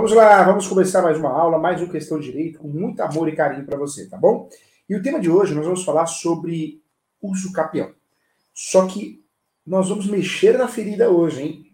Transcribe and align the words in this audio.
Vamos 0.00 0.14
lá, 0.14 0.42
vamos 0.44 0.66
começar 0.66 1.02
mais 1.02 1.18
uma 1.18 1.28
aula, 1.28 1.58
mais 1.58 1.82
um 1.82 1.86
Questão 1.86 2.18
de 2.18 2.32
Direito, 2.32 2.60
com 2.60 2.68
muito 2.68 3.02
amor 3.02 3.28
e 3.28 3.36
carinho 3.36 3.66
para 3.66 3.76
você, 3.76 4.08
tá 4.08 4.16
bom? 4.16 4.48
E 4.88 4.96
o 4.96 5.02
tema 5.02 5.20
de 5.20 5.28
hoje 5.28 5.54
nós 5.54 5.66
vamos 5.66 5.84
falar 5.84 6.06
sobre 6.06 6.80
uso 7.20 7.52
capião. 7.52 7.92
Só 8.54 8.86
que 8.86 9.22
nós 9.66 9.90
vamos 9.90 10.06
mexer 10.06 10.56
na 10.56 10.66
ferida 10.66 11.10
hoje, 11.10 11.42
hein? 11.42 11.66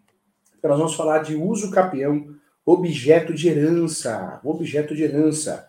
Então 0.58 0.70
nós 0.70 0.78
vamos 0.80 0.96
falar 0.96 1.20
de 1.20 1.36
uso 1.36 1.70
capião, 1.70 2.34
objeto 2.64 3.32
de 3.32 3.48
herança, 3.48 4.40
objeto 4.42 4.92
de 4.92 5.04
herança. 5.04 5.68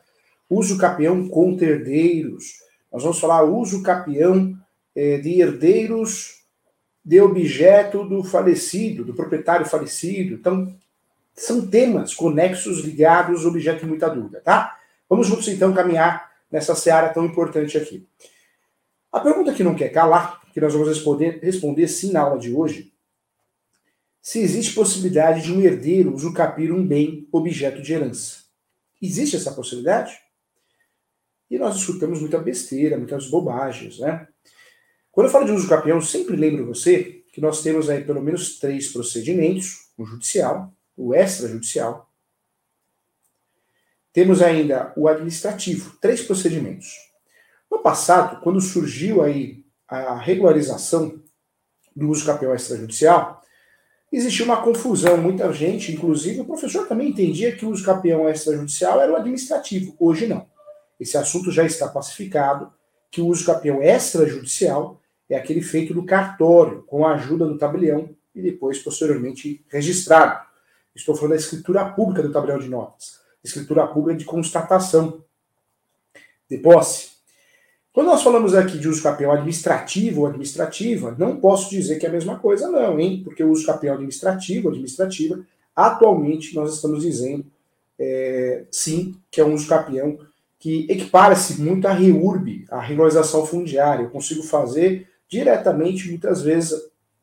Uso 0.49 0.79
capião 0.79 1.29
contra 1.29 1.67
herdeiros. 1.67 2.53
Nós 2.91 3.03
vamos 3.03 3.19
falar 3.19 3.43
uso 3.43 3.83
capião 3.83 4.57
eh, 4.95 5.19
de 5.19 5.39
herdeiros 5.39 6.43
de 7.05 7.21
objeto 7.21 8.03
do 8.03 8.23
falecido, 8.23 9.05
do 9.05 9.13
proprietário 9.13 9.67
falecido. 9.67 10.33
Então, 10.33 10.75
são 11.37 11.67
temas 11.67 12.15
conexos, 12.15 12.79
ligados, 12.79 13.45
objeto 13.45 13.81
de 13.81 13.85
muita 13.85 14.09
dúvida, 14.09 14.41
tá? 14.41 14.75
Vamos 15.07 15.27
juntos 15.27 15.47
então 15.47 15.71
caminhar 15.71 16.31
nessa 16.51 16.73
seara 16.73 17.09
tão 17.09 17.23
importante 17.25 17.77
aqui. 17.77 18.05
A 19.11 19.19
pergunta 19.19 19.53
que 19.53 19.63
não 19.63 19.75
quer 19.75 19.89
calar, 19.89 20.41
que 20.51 20.59
nós 20.59 20.73
vamos 20.73 20.87
responder, 20.89 21.39
responder 21.41 21.87
sim 21.87 22.11
na 22.11 22.21
aula 22.21 22.39
de 22.39 22.51
hoje, 22.51 22.91
se 24.19 24.39
existe 24.39 24.73
possibilidade 24.73 25.43
de 25.43 25.53
um 25.53 25.61
herdeiro 25.61 26.13
usucapir 26.13 26.73
um 26.73 26.85
bem 26.85 27.27
objeto 27.31 27.81
de 27.81 27.93
herança. 27.93 28.39
Existe 29.01 29.35
essa 29.35 29.53
possibilidade? 29.53 30.19
E 31.49 31.57
nós 31.57 31.77
escutamos 31.77 32.19
muita 32.19 32.39
besteira, 32.39 32.97
muitas 32.97 33.29
bobagens, 33.29 33.99
né? 33.99 34.27
Quando 35.11 35.27
eu 35.27 35.31
falo 35.31 35.45
de 35.45 35.51
uso 35.51 35.69
capião, 35.69 36.01
sempre 36.01 36.35
lembro 36.35 36.65
você 36.65 37.23
que 37.31 37.39
nós 37.39 37.61
temos 37.61 37.89
aí 37.89 38.03
pelo 38.03 38.21
menos 38.21 38.59
três 38.59 38.91
procedimentos, 38.91 39.91
o 39.97 40.03
judicial, 40.03 40.73
o 40.97 41.13
extrajudicial. 41.13 42.09
Temos 44.11 44.41
ainda 44.41 44.91
o 44.97 45.07
administrativo, 45.07 45.95
três 46.01 46.23
procedimentos. 46.23 46.87
No 47.69 47.79
passado, 47.79 48.41
quando 48.41 48.59
surgiu 48.59 49.21
aí 49.21 49.63
a 49.87 50.15
regularização 50.15 51.21
do 51.95 52.09
uso 52.09 52.25
capião 52.25 52.53
extrajudicial, 52.53 53.41
existia 54.11 54.45
uma 54.45 54.61
confusão. 54.63 55.17
Muita 55.17 55.51
gente, 55.53 55.91
inclusive 55.91 56.41
o 56.41 56.45
professor 56.45 56.87
também 56.87 57.09
entendia 57.09 57.55
que 57.55 57.65
o 57.65 57.69
uso 57.69 57.83
capião 57.83 58.27
extrajudicial 58.27 58.99
era 58.99 59.13
o 59.13 59.15
administrativo. 59.15 59.95
Hoje 59.99 60.25
não. 60.25 60.47
Esse 60.99 61.17
assunto 61.17 61.51
já 61.51 61.63
está 61.63 61.87
pacificado, 61.87 62.73
que 63.11 63.21
o 63.21 63.27
uso 63.27 63.45
capião 63.45 63.81
extrajudicial 63.83 64.99
é 65.29 65.35
aquele 65.35 65.61
feito 65.61 65.93
no 65.93 66.05
cartório, 66.05 66.83
com 66.83 67.05
a 67.05 67.13
ajuda 67.13 67.45
do 67.45 67.57
tabelião 67.57 68.09
e 68.33 68.41
depois, 68.41 68.79
posteriormente, 68.79 69.63
registrado. 69.67 70.46
Estou 70.97 71.15
falando 71.15 71.31
da 71.31 71.37
escritura 71.37 71.85
pública 71.85 72.23
do 72.23 72.31
tabelião 72.31 72.59
de 72.59 72.67
notas. 72.67 73.19
Escritura 73.43 73.85
pública 73.87 74.17
de 74.17 74.25
constatação 74.25 75.23
de 76.49 76.57
posse. 76.57 77.09
Quando 77.93 78.07
nós 78.07 78.23
falamos 78.23 78.53
aqui 78.55 78.77
de 78.77 78.87
uso 78.87 79.01
capião 79.01 79.31
administrativo 79.31 80.21
ou 80.21 80.27
administrativa, 80.27 81.15
não 81.17 81.37
posso 81.37 81.69
dizer 81.69 81.97
que 81.97 82.05
é 82.05 82.09
a 82.09 82.11
mesma 82.11 82.37
coisa, 82.37 82.69
não, 82.69 82.99
hein? 82.99 83.21
Porque 83.23 83.43
o 83.43 83.51
uso 83.51 83.65
capião 83.65 83.95
administrativo, 83.95 84.69
administrativa, 84.69 85.39
atualmente 85.75 86.55
nós 86.55 86.75
estamos 86.75 87.01
dizendo, 87.01 87.45
é, 87.99 88.65
sim, 88.71 89.15
que 89.31 89.39
é 89.39 89.45
um 89.45 89.53
uso 89.53 89.67
capião 89.67 90.19
que 90.59 90.87
equipara-se 90.89 91.61
muito 91.61 91.87
à 91.87 91.93
REURB, 91.93 92.65
a 92.69 92.79
regularização 92.79 93.45
fundiária. 93.45 94.03
Eu 94.03 94.09
consigo 94.09 94.43
fazer 94.43 95.07
diretamente, 95.29 96.09
muitas 96.09 96.41
vezes, 96.41 96.73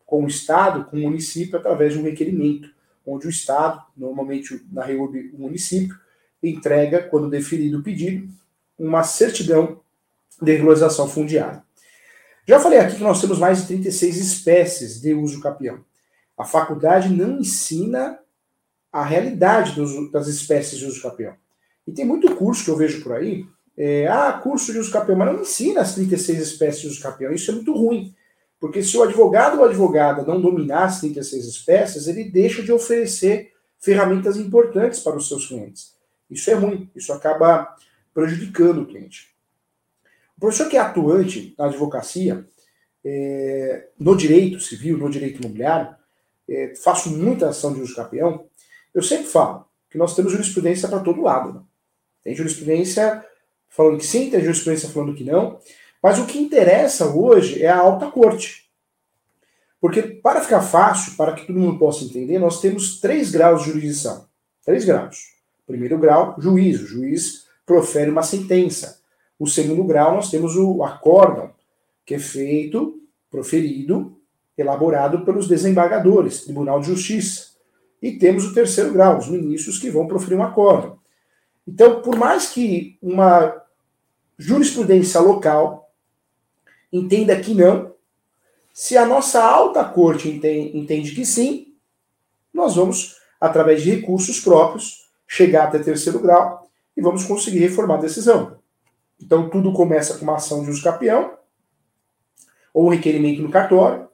com 0.06 0.24
o 0.24 0.28
Estado, 0.28 0.84
com 0.84 0.96
o 0.96 1.00
município, 1.00 1.58
através 1.58 1.92
de 1.92 1.98
um 1.98 2.04
requerimento 2.04 2.73
onde 3.06 3.26
o 3.26 3.30
Estado, 3.30 3.82
normalmente 3.96 4.64
na 4.72 4.84
REURB 4.84 5.30
o 5.34 5.40
município, 5.40 5.96
entrega, 6.42 7.02
quando 7.02 7.30
definido 7.30 7.78
o 7.78 7.82
pedido, 7.82 8.28
uma 8.78 9.02
certidão 9.02 9.80
de 10.40 10.52
regularização 10.52 11.08
fundiária. 11.08 11.62
Já 12.46 12.60
falei 12.60 12.78
aqui 12.78 12.96
que 12.96 13.02
nós 13.02 13.20
temos 13.20 13.38
mais 13.38 13.62
de 13.62 13.68
36 13.68 14.16
espécies 14.18 15.00
de 15.00 15.14
uso 15.14 15.40
capião. 15.40 15.82
A 16.36 16.44
faculdade 16.44 17.08
não 17.08 17.38
ensina 17.38 18.18
a 18.92 19.02
realidade 19.02 19.74
dos, 19.74 20.10
das 20.12 20.26
espécies 20.26 20.78
de 20.78 20.86
uso 20.86 21.00
capião. 21.00 21.34
E 21.86 21.92
tem 21.92 22.04
muito 22.04 22.34
curso 22.36 22.64
que 22.64 22.70
eu 22.70 22.76
vejo 22.76 23.02
por 23.02 23.12
aí, 23.12 23.46
é, 23.76 24.06
ah, 24.06 24.32
curso 24.32 24.72
de 24.72 24.78
uso 24.78 24.92
capião, 24.92 25.16
mas 25.16 25.32
não 25.32 25.40
ensina 25.40 25.80
as 25.80 25.94
36 25.94 26.38
espécies 26.40 26.82
de 26.82 26.88
uso 26.88 27.00
capião. 27.00 27.32
Isso 27.32 27.50
é 27.50 27.54
muito 27.54 27.72
ruim. 27.72 28.14
Porque 28.64 28.82
se 28.82 28.96
o 28.96 29.02
advogado 29.02 29.58
ou 29.58 29.66
advogada 29.66 30.22
não 30.22 30.40
dominar 30.40 30.84
as 30.84 31.00
36 31.00 31.44
espécies, 31.44 32.08
ele 32.08 32.24
deixa 32.24 32.62
de 32.62 32.72
oferecer 32.72 33.52
ferramentas 33.78 34.38
importantes 34.38 35.00
para 35.00 35.18
os 35.18 35.28
seus 35.28 35.46
clientes. 35.46 35.92
Isso 36.30 36.50
é 36.50 36.54
ruim, 36.54 36.90
isso 36.96 37.12
acaba 37.12 37.76
prejudicando 38.14 38.80
o 38.80 38.86
cliente. 38.86 39.34
O 40.34 40.40
professor 40.40 40.70
que 40.70 40.78
é 40.78 40.80
atuante 40.80 41.54
na 41.58 41.66
advocacia, 41.66 42.48
é, 43.04 43.88
no 44.00 44.16
direito 44.16 44.58
civil, 44.58 44.96
no 44.96 45.10
direito 45.10 45.42
imobiliário, 45.42 45.94
é, 46.48 46.74
faço 46.74 47.10
muita 47.10 47.50
ação 47.50 47.74
de 47.74 47.82
uso 47.82 47.94
capião, 47.94 48.46
eu 48.94 49.02
sempre 49.02 49.26
falo 49.26 49.66
que 49.90 49.98
nós 49.98 50.16
temos 50.16 50.32
jurisprudência 50.32 50.88
para 50.88 51.00
todo 51.00 51.20
lado. 51.20 51.52
Né? 51.52 51.60
Tem 52.22 52.34
jurisprudência 52.34 53.22
falando 53.68 53.98
que 53.98 54.06
sim, 54.06 54.30
tem 54.30 54.40
jurisprudência 54.40 54.88
falando 54.88 55.14
que 55.14 55.22
não. 55.22 55.60
Mas 56.04 56.18
o 56.18 56.26
que 56.26 56.38
interessa 56.38 57.06
hoje 57.06 57.62
é 57.62 57.68
a 57.70 57.78
alta 57.78 58.10
corte. 58.10 58.68
Porque, 59.80 60.02
para 60.02 60.42
ficar 60.42 60.60
fácil, 60.60 61.16
para 61.16 61.32
que 61.32 61.46
todo 61.46 61.58
mundo 61.58 61.78
possa 61.78 62.04
entender, 62.04 62.38
nós 62.38 62.60
temos 62.60 63.00
três 63.00 63.30
graus 63.30 63.62
de 63.62 63.70
jurisdição. 63.70 64.26
Três 64.62 64.84
graus. 64.84 65.16
Primeiro 65.66 65.96
grau, 65.96 66.36
juiz. 66.38 66.82
O 66.82 66.86
juiz 66.86 67.46
profere 67.64 68.10
uma 68.10 68.22
sentença. 68.22 69.00
O 69.38 69.46
segundo 69.46 69.82
grau, 69.82 70.16
nós 70.16 70.30
temos 70.30 70.56
o 70.56 70.84
acórdão, 70.84 71.54
que 72.04 72.16
é 72.16 72.18
feito, 72.18 73.00
proferido, 73.30 74.20
elaborado 74.58 75.24
pelos 75.24 75.48
desembargadores, 75.48 76.42
Tribunal 76.42 76.80
de 76.80 76.88
Justiça. 76.88 77.54
E 78.02 78.12
temos 78.12 78.44
o 78.44 78.52
terceiro 78.52 78.92
grau, 78.92 79.16
os 79.16 79.28
ministros 79.28 79.78
que 79.78 79.90
vão 79.90 80.06
proferir 80.06 80.36
um 80.36 80.42
acórdão. 80.42 80.98
Então, 81.66 82.02
por 82.02 82.14
mais 82.14 82.50
que 82.50 82.98
uma 83.00 83.58
jurisprudência 84.36 85.18
local 85.18 85.83
entenda 86.98 87.38
que 87.40 87.52
não. 87.52 87.92
Se 88.72 88.96
a 88.96 89.04
nossa 89.04 89.42
alta 89.42 89.84
corte 89.84 90.28
entende 90.28 91.12
que 91.12 91.24
sim, 91.24 91.74
nós 92.52 92.76
vamos, 92.76 93.16
através 93.40 93.82
de 93.82 93.90
recursos 93.90 94.40
próprios, 94.40 95.10
chegar 95.26 95.64
até 95.64 95.78
terceiro 95.80 96.20
grau 96.20 96.68
e 96.96 97.02
vamos 97.02 97.24
conseguir 97.24 97.58
reformar 97.58 97.96
a 97.96 98.02
decisão. 98.02 98.58
Então, 99.20 99.48
tudo 99.48 99.72
começa 99.72 100.14
com 100.14 100.24
uma 100.24 100.36
ação 100.36 100.64
de 100.64 100.70
uso 100.70 100.82
ou 102.72 102.86
um 102.86 102.90
requerimento 102.90 103.42
no 103.42 103.50
cartório. 103.50 104.08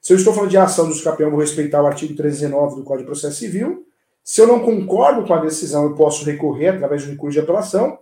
Se 0.00 0.12
eu 0.12 0.16
estou 0.16 0.32
falando 0.32 0.50
de 0.50 0.56
ação 0.58 0.86
de 0.86 0.92
uso 0.92 1.04
vou 1.04 1.40
respeitar 1.40 1.82
o 1.82 1.86
artigo 1.86 2.14
319 2.14 2.76
do 2.76 2.84
Código 2.84 3.04
de 3.04 3.12
Processo 3.12 3.38
Civil. 3.38 3.86
Se 4.22 4.40
eu 4.40 4.46
não 4.46 4.60
concordo 4.60 5.26
com 5.26 5.34
a 5.34 5.40
decisão, 5.40 5.84
eu 5.84 5.94
posso 5.94 6.24
recorrer 6.24 6.68
através 6.68 7.02
de 7.02 7.08
um 7.08 7.12
recurso 7.12 7.34
de 7.34 7.40
apelação. 7.40 7.98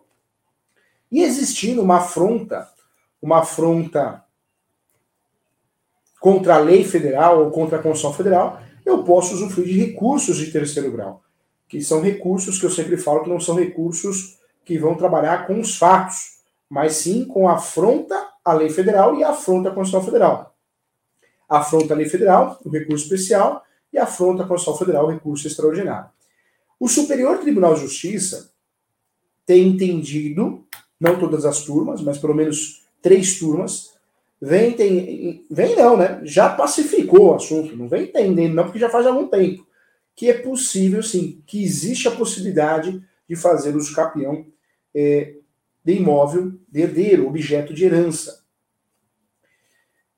E 1.11 1.23
existindo 1.23 1.83
uma 1.83 1.99
afronta 1.99 2.69
uma 3.21 3.41
afronta 3.41 4.25
contra 6.21 6.57
a 6.57 6.59
lei 6.59 6.85
federal 6.85 7.45
ou 7.45 7.51
contra 7.51 7.79
a 7.79 7.83
Constituição 7.83 8.13
Federal, 8.13 8.61
eu 8.85 9.05
posso 9.05 9.35
usufruir 9.35 9.69
de 9.69 9.85
recursos 9.85 10.37
de 10.37 10.51
terceiro 10.51 10.91
grau, 10.91 11.23
que 11.69 11.81
são 11.81 12.01
recursos 12.01 12.59
que 12.59 12.67
eu 12.67 12.71
sempre 12.71 12.97
falo 12.97 13.23
que 13.23 13.29
não 13.29 13.39
são 13.39 13.55
recursos 13.55 14.39
que 14.65 14.79
vão 14.79 14.95
trabalhar 14.95 15.47
com 15.47 15.61
os 15.61 15.77
fatos, 15.77 16.39
mas 16.69 16.97
sim 16.97 17.25
com 17.25 17.49
a 17.49 17.55
afronta 17.55 18.15
à 18.45 18.53
lei 18.53 18.69
federal 18.69 19.17
e 19.17 19.25
a 19.25 19.31
afronta 19.31 19.69
à 19.69 19.73
Constituição 19.73 20.05
Federal. 20.05 20.55
afronta 21.49 21.95
à 21.95 21.97
lei 21.97 22.09
federal, 22.09 22.59
o 22.65 22.69
recurso 22.69 23.05
especial, 23.05 23.65
e 23.93 23.99
afronta 23.99 24.43
à 24.43 24.47
Constituição 24.47 24.79
Federal, 24.79 25.07
o 25.07 25.11
recurso 25.11 25.47
extraordinário. 25.47 26.11
O 26.79 26.89
Superior 26.89 27.39
Tribunal 27.39 27.75
de 27.75 27.81
Justiça 27.81 28.53
tem 29.47 29.67
entendido, 29.67 30.67
não 31.01 31.19
todas 31.19 31.47
as 31.47 31.63
turmas, 31.63 32.03
mas 32.03 32.19
pelo 32.19 32.35
menos 32.35 32.87
três 33.03 33.39
turmas, 33.39 33.95
vem, 34.41 34.73
tem, 34.73 35.47
vem 35.51 35.77
não, 35.77 35.97
né? 35.97 36.21
Já 36.25 36.49
pacificou 36.49 37.29
o 37.29 37.35
assunto, 37.35 37.77
não 37.77 37.89
vem 37.89 38.05
entendendo, 38.05 38.55
não, 38.55 38.65
porque 38.65 38.79
já 38.79 38.91
faz 38.91 39.07
algum 39.07 39.27
tempo. 39.27 39.67
Que 40.15 40.31
é 40.31 40.35
possível, 40.35 41.03
sim, 41.03 41.43
que 41.47 41.63
existe 41.63 42.09
a 42.09 42.13
possibilidade 42.13 43.03
de 43.29 43.37
fazer 43.37 43.77
uso 43.77 43.95
capião 43.95 44.47
é, 44.95 45.35
de 45.85 45.93
imóvel 45.95 46.53
de 46.69 46.81
herdeiro, 46.81 47.27
objeto 47.27 47.73
de 47.73 47.85
herança. 47.85 48.43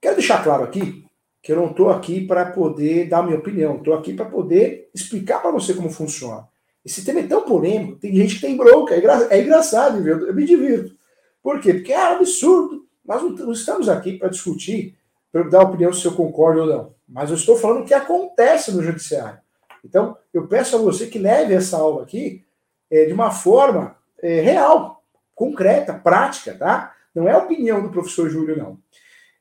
Quero 0.01 0.17
deixar 0.17 0.43
claro 0.43 0.65
aqui 0.65 1.05
que 1.43 1.53
eu 1.53 1.57
não 1.57 1.71
estou 1.71 1.91
aqui 1.91 2.27
para 2.27 2.47
poder 2.47 3.09
dar 3.09 3.23
minha 3.23 3.39
opinião, 3.39 3.77
estou 3.77 3.95
aqui 3.95 4.13
para 4.13 4.27
poder 4.27 4.91
explicar 4.95 5.41
para 5.41 5.51
você 5.51 5.75
como 5.75 5.91
funciona. 5.91 6.47
Esse 6.85 7.05
tema 7.05 7.21
é 7.21 7.27
tão 7.27 7.43
polêmico, 7.43 7.99
tem 7.99 8.15
gente 8.15 8.37
que 8.37 8.41
tem 8.41 8.57
bronca, 8.57 8.95
é, 8.95 9.01
é 9.31 9.43
engraçado, 9.43 10.03
viu? 10.03 10.27
eu 10.27 10.35
me 10.35 10.45
divirto. 10.45 10.95
Por 11.43 11.61
quê? 11.61 11.75
Porque 11.75 11.93
é 11.93 12.13
absurdo. 12.13 12.87
Nós 13.05 13.23
não 13.23 13.53
estamos 13.53 13.89
aqui 13.89 14.19
para 14.19 14.29
discutir, 14.29 14.97
para 15.33 15.43
dar 15.45 15.63
opinião 15.63 15.93
se 15.93 16.05
eu 16.07 16.15
concordo 16.15 16.61
ou 16.61 16.67
não. 16.67 16.95
Mas 17.09 17.31
eu 17.31 17.37
estou 17.37 17.57
falando 17.57 17.83
o 17.83 17.87
que 17.87 17.95
acontece 17.95 18.73
no 18.73 18.83
judiciário. 18.83 19.41
Então, 19.85 20.17
eu 20.33 20.47
peço 20.47 20.77
a 20.77 20.79
você 20.79 21.07
que 21.07 21.19
leve 21.19 21.55
essa 21.55 21.79
aula 21.79 22.03
aqui 22.03 22.45
é, 22.91 23.07
de 23.07 23.13
uma 23.13 23.31
forma 23.31 23.97
é, 24.23 24.41
real, 24.41 25.03
concreta, 25.35 25.95
prática, 25.95 26.55
tá? 26.55 26.95
Não 27.15 27.29
é 27.29 27.33
a 27.33 27.39
opinião 27.39 27.83
do 27.83 27.91
professor 27.91 28.29
Júlio, 28.29 28.57
não. 28.57 28.79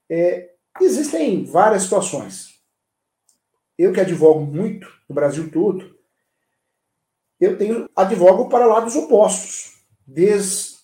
É, 0.10 0.52
existem 0.82 1.44
várias 1.44 1.84
situações. 1.84 2.60
Eu 3.78 3.94
que 3.94 4.00
advogo 4.00 4.42
muito 4.42 4.92
no 5.08 5.16
Brasil 5.16 5.52
todo, 5.52 5.98
eu 7.40 7.58
tenho 7.58 7.90
advogo 7.96 8.50
para 8.50 8.66
lados 8.66 8.96
opostos. 8.96 9.78
Desde 10.06 10.79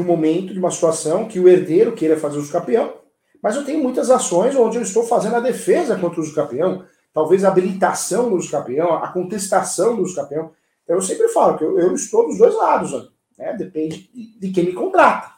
um 0.00 0.04
momento, 0.04 0.52
de 0.52 0.58
uma 0.58 0.70
situação 0.70 1.26
que 1.26 1.38
o 1.38 1.48
herdeiro 1.48 1.92
queira 1.92 2.16
fazer 2.16 2.38
uso 2.38 2.50
campeão, 2.50 2.94
mas 3.42 3.56
eu 3.56 3.64
tenho 3.64 3.82
muitas 3.82 4.10
ações 4.10 4.54
onde 4.54 4.76
eu 4.76 4.82
estou 4.82 5.04
fazendo 5.04 5.36
a 5.36 5.40
defesa 5.40 5.98
contra 5.98 6.20
o 6.20 6.22
uso 6.22 6.34
campeão, 6.34 6.84
talvez 7.12 7.44
a 7.44 7.48
habilitação 7.48 8.30
do 8.30 8.48
campeão, 8.48 8.94
a 8.94 9.08
contestação 9.08 9.96
do 9.96 10.14
campeão. 10.14 10.52
Então 10.84 10.96
eu 10.96 11.02
sempre 11.02 11.28
falo 11.28 11.58
que 11.58 11.64
eu, 11.64 11.78
eu 11.78 11.94
estou 11.94 12.26
dos 12.26 12.38
dois 12.38 12.54
lados, 12.54 12.92
né? 13.36 13.52
depende 13.54 14.08
de, 14.14 14.38
de 14.38 14.50
quem 14.50 14.64
me 14.64 14.72
contrata. 14.72 15.32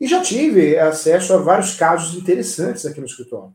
E 0.00 0.06
já 0.06 0.20
tive 0.20 0.78
acesso 0.78 1.32
a 1.32 1.38
vários 1.38 1.74
casos 1.74 2.14
interessantes 2.20 2.84
aqui 2.84 3.00
no 3.00 3.06
escritório. 3.06 3.54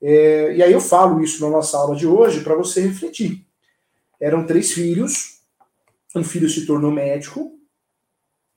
É, 0.00 0.54
e 0.56 0.62
aí 0.62 0.72
eu 0.72 0.80
falo 0.80 1.22
isso 1.22 1.44
na 1.44 1.50
nossa 1.50 1.76
aula 1.76 1.96
de 1.96 2.06
hoje 2.06 2.40
para 2.40 2.54
você 2.54 2.80
refletir. 2.80 3.44
Eram 4.20 4.46
três 4.46 4.72
filhos, 4.72 5.40
um 6.14 6.22
filho 6.22 6.48
se 6.48 6.64
tornou 6.64 6.90
médico, 6.90 7.52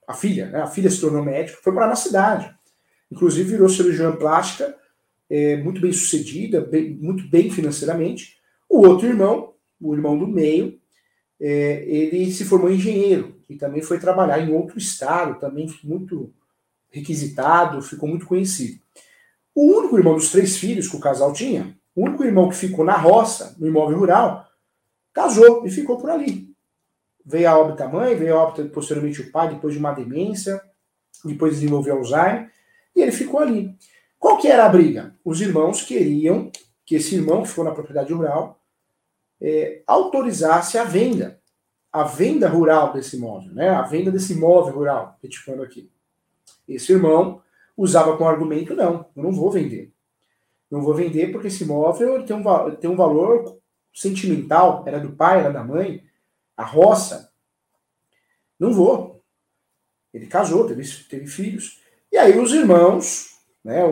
a 0.08 0.14
filha, 0.14 0.46
né? 0.46 0.62
A 0.62 0.66
filha 0.66 0.90
se 0.90 1.02
tornou 1.02 1.22
médico, 1.22 1.60
foi 1.62 1.72
para 1.74 1.92
a 1.92 1.94
cidade. 1.94 2.50
Inclusive 3.12 3.50
virou 3.50 3.68
cirurgiã 3.68 4.10
plástica, 4.16 4.74
é, 5.28 5.58
muito 5.58 5.82
bem 5.82 5.92
sucedida, 5.92 6.62
bem, 6.62 6.94
muito 6.96 7.28
bem 7.28 7.50
financeiramente. 7.50 8.38
O 8.66 8.86
outro 8.86 9.06
irmão, 9.06 9.52
o 9.78 9.94
irmão 9.94 10.18
do 10.18 10.26
meio, 10.26 10.80
é, 11.38 11.84
ele 11.86 12.32
se 12.32 12.46
formou 12.46 12.70
engenheiro 12.70 13.36
e 13.50 13.56
também 13.56 13.82
foi 13.82 13.98
trabalhar 14.00 14.40
em 14.40 14.50
outro 14.50 14.78
estado, 14.78 15.38
também 15.38 15.68
muito 15.84 16.32
requisitado, 16.90 17.82
ficou 17.82 18.08
muito 18.08 18.26
conhecido. 18.26 18.80
O 19.54 19.78
único 19.78 19.98
irmão 19.98 20.14
dos 20.14 20.30
três 20.30 20.56
filhos 20.56 20.88
que 20.88 20.96
o 20.96 21.00
casal 21.00 21.34
tinha, 21.34 21.76
o 21.94 22.04
único 22.04 22.24
irmão 22.24 22.48
que 22.48 22.56
ficou 22.56 22.84
na 22.84 22.96
roça, 22.96 23.54
no 23.58 23.66
imóvel 23.66 23.98
rural, 23.98 24.48
casou 25.12 25.66
e 25.66 25.70
ficou 25.70 25.98
por 25.98 26.08
ali. 26.08 26.47
Veio 27.28 27.50
a 27.50 27.58
óbito 27.58 27.82
a 27.82 27.88
mãe, 27.88 28.16
veio 28.16 28.34
a 28.34 28.42
óbito 28.42 28.66
posteriormente 28.70 29.20
o 29.20 29.30
pai, 29.30 29.50
depois 29.50 29.74
de 29.74 29.78
uma 29.78 29.92
demência, 29.92 30.62
depois 31.22 31.52
desenvolveu 31.52 31.98
Alzheimer, 31.98 32.50
e 32.96 33.02
ele 33.02 33.12
ficou 33.12 33.40
ali. 33.40 33.76
Qual 34.18 34.38
que 34.38 34.48
era 34.48 34.64
a 34.64 34.68
briga? 34.68 35.14
Os 35.22 35.38
irmãos 35.42 35.82
queriam 35.82 36.50
que 36.86 36.94
esse 36.94 37.16
irmão 37.16 37.42
que 37.42 37.50
ficou 37.50 37.64
na 37.66 37.72
propriedade 37.72 38.14
rural 38.14 38.58
é, 39.38 39.82
autorizasse 39.86 40.78
a 40.78 40.84
venda, 40.84 41.38
a 41.92 42.02
venda 42.02 42.48
rural 42.48 42.94
desse 42.94 43.18
imóvel, 43.18 43.52
né? 43.52 43.68
a 43.68 43.82
venda 43.82 44.10
desse 44.10 44.32
imóvel 44.32 44.72
rural, 44.72 45.18
retificando 45.22 45.62
aqui. 45.62 45.90
Esse 46.66 46.94
irmão 46.94 47.42
usava 47.76 48.16
com 48.16 48.26
argumento, 48.26 48.74
não, 48.74 49.04
eu 49.14 49.22
não 49.22 49.32
vou 49.32 49.50
vender. 49.50 49.92
Não 50.70 50.80
vou 50.80 50.94
vender 50.94 51.30
porque 51.30 51.48
esse 51.48 51.62
imóvel 51.62 52.24
tem 52.24 52.34
um, 52.34 52.76
tem 52.76 52.88
um 52.88 52.96
valor 52.96 53.58
sentimental, 53.92 54.82
era 54.86 54.98
do 54.98 55.12
pai, 55.12 55.40
era 55.40 55.52
da 55.52 55.62
mãe, 55.62 56.07
a 56.58 56.64
roça. 56.64 57.30
Não 58.58 58.72
vou. 58.72 59.22
Ele 60.12 60.26
casou, 60.26 60.66
teve, 60.66 60.82
teve 61.08 61.26
filhos. 61.28 61.80
E 62.10 62.18
aí 62.18 62.36
os 62.36 62.52
irmãos, 62.52 63.28
né, 63.64 63.82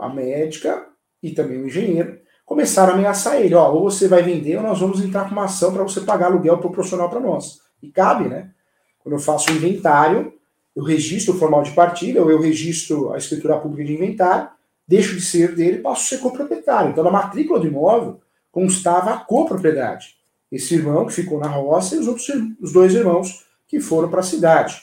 a 0.00 0.08
médica 0.08 0.88
e 1.22 1.30
também 1.30 1.62
o 1.62 1.66
engenheiro, 1.66 2.20
começaram 2.44 2.94
a 2.94 2.96
ameaçar 2.96 3.40
ele, 3.40 3.54
ó, 3.54 3.72
ou 3.72 3.84
você 3.84 4.08
vai 4.08 4.22
vender 4.22 4.56
ou 4.56 4.62
nós 4.62 4.80
vamos 4.80 5.00
entrar 5.00 5.24
com 5.26 5.30
uma 5.30 5.44
ação 5.44 5.72
para 5.72 5.84
você 5.84 6.00
pagar 6.00 6.26
aluguel 6.26 6.58
proporcional 6.58 7.08
para 7.08 7.20
nós. 7.20 7.60
E 7.80 7.90
cabe, 7.90 8.28
né? 8.28 8.50
Quando 8.98 9.14
eu 9.14 9.20
faço 9.20 9.52
o 9.52 9.54
inventário, 9.54 10.32
eu 10.74 10.82
registro 10.82 11.34
o 11.34 11.38
formal 11.38 11.62
de 11.62 11.70
partilha, 11.72 12.22
ou 12.22 12.30
eu 12.30 12.40
registro 12.40 13.12
a 13.12 13.18
escritura 13.18 13.58
pública 13.58 13.84
de 13.84 13.94
inventário, 13.94 14.50
deixo 14.86 15.14
de 15.14 15.22
ser 15.22 15.54
dele 15.54 15.78
e 15.78 15.80
passo 15.80 16.02
a 16.02 16.18
ser 16.18 16.22
coproprietário. 16.22 16.90
Então, 16.90 17.04
na 17.04 17.10
matrícula 17.10 17.60
do 17.60 17.68
imóvel 17.68 18.20
constava 18.50 19.14
a 19.14 19.18
copropriedade. 19.18 20.19
Esse 20.50 20.74
irmão 20.74 21.06
que 21.06 21.12
ficou 21.12 21.38
na 21.38 21.48
roça 21.48 21.94
e 21.94 21.98
os 21.98 22.08
outros 22.08 22.28
os 22.60 22.72
dois 22.72 22.94
irmãos 22.94 23.46
que 23.68 23.80
foram 23.80 24.08
para 24.10 24.20
a 24.20 24.24
cidade. 24.24 24.82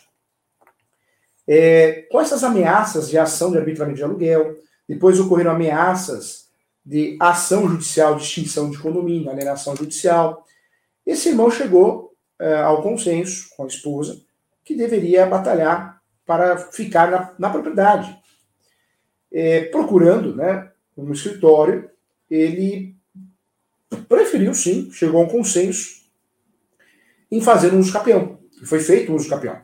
É, 1.48 2.06
com 2.12 2.20
essas 2.20 2.44
ameaças 2.44 3.10
de 3.10 3.18
ação 3.18 3.52
de 3.52 3.58
arbitramento 3.58 3.98
de 3.98 4.04
aluguel, 4.04 4.58
depois 4.88 5.20
ocorreram 5.20 5.52
ameaças 5.52 6.48
de 6.86 7.18
ação 7.20 7.68
judicial 7.70 8.16
de 8.16 8.24
extinção 8.24 8.70
de 8.70 8.78
condomínio, 8.78 9.30
alienação 9.30 9.76
judicial. 9.76 10.46
Esse 11.06 11.30
irmão 11.30 11.52
chegou 11.52 12.14
é, 12.40 12.56
ao 12.56 12.82
consenso 12.82 13.50
com 13.56 13.64
a 13.64 13.68
esposa 13.68 14.22
que 14.64 14.76
deveria 14.76 15.26
batalhar 15.26 16.02
para 16.26 16.58
ficar 16.58 17.10
na, 17.10 17.34
na 17.40 17.50
propriedade. 17.50 18.18
É, 19.32 19.66
procurando 19.66 20.36
né, 20.36 20.70
um 20.98 21.12
escritório, 21.14 21.90
ele 22.30 22.97
preferiu 24.08 24.54
sim, 24.54 24.90
chegou 24.92 25.22
a 25.22 25.26
um 25.26 25.28
consenso 25.28 26.02
em 27.32 27.42
fazer 27.42 27.74
um 27.74 27.80
uso 27.80 27.92
capião. 27.92 28.40
E 28.62 28.66
foi 28.66 28.80
feito 28.80 29.12
um 29.12 29.16
uso 29.16 29.30
capião. 29.30 29.62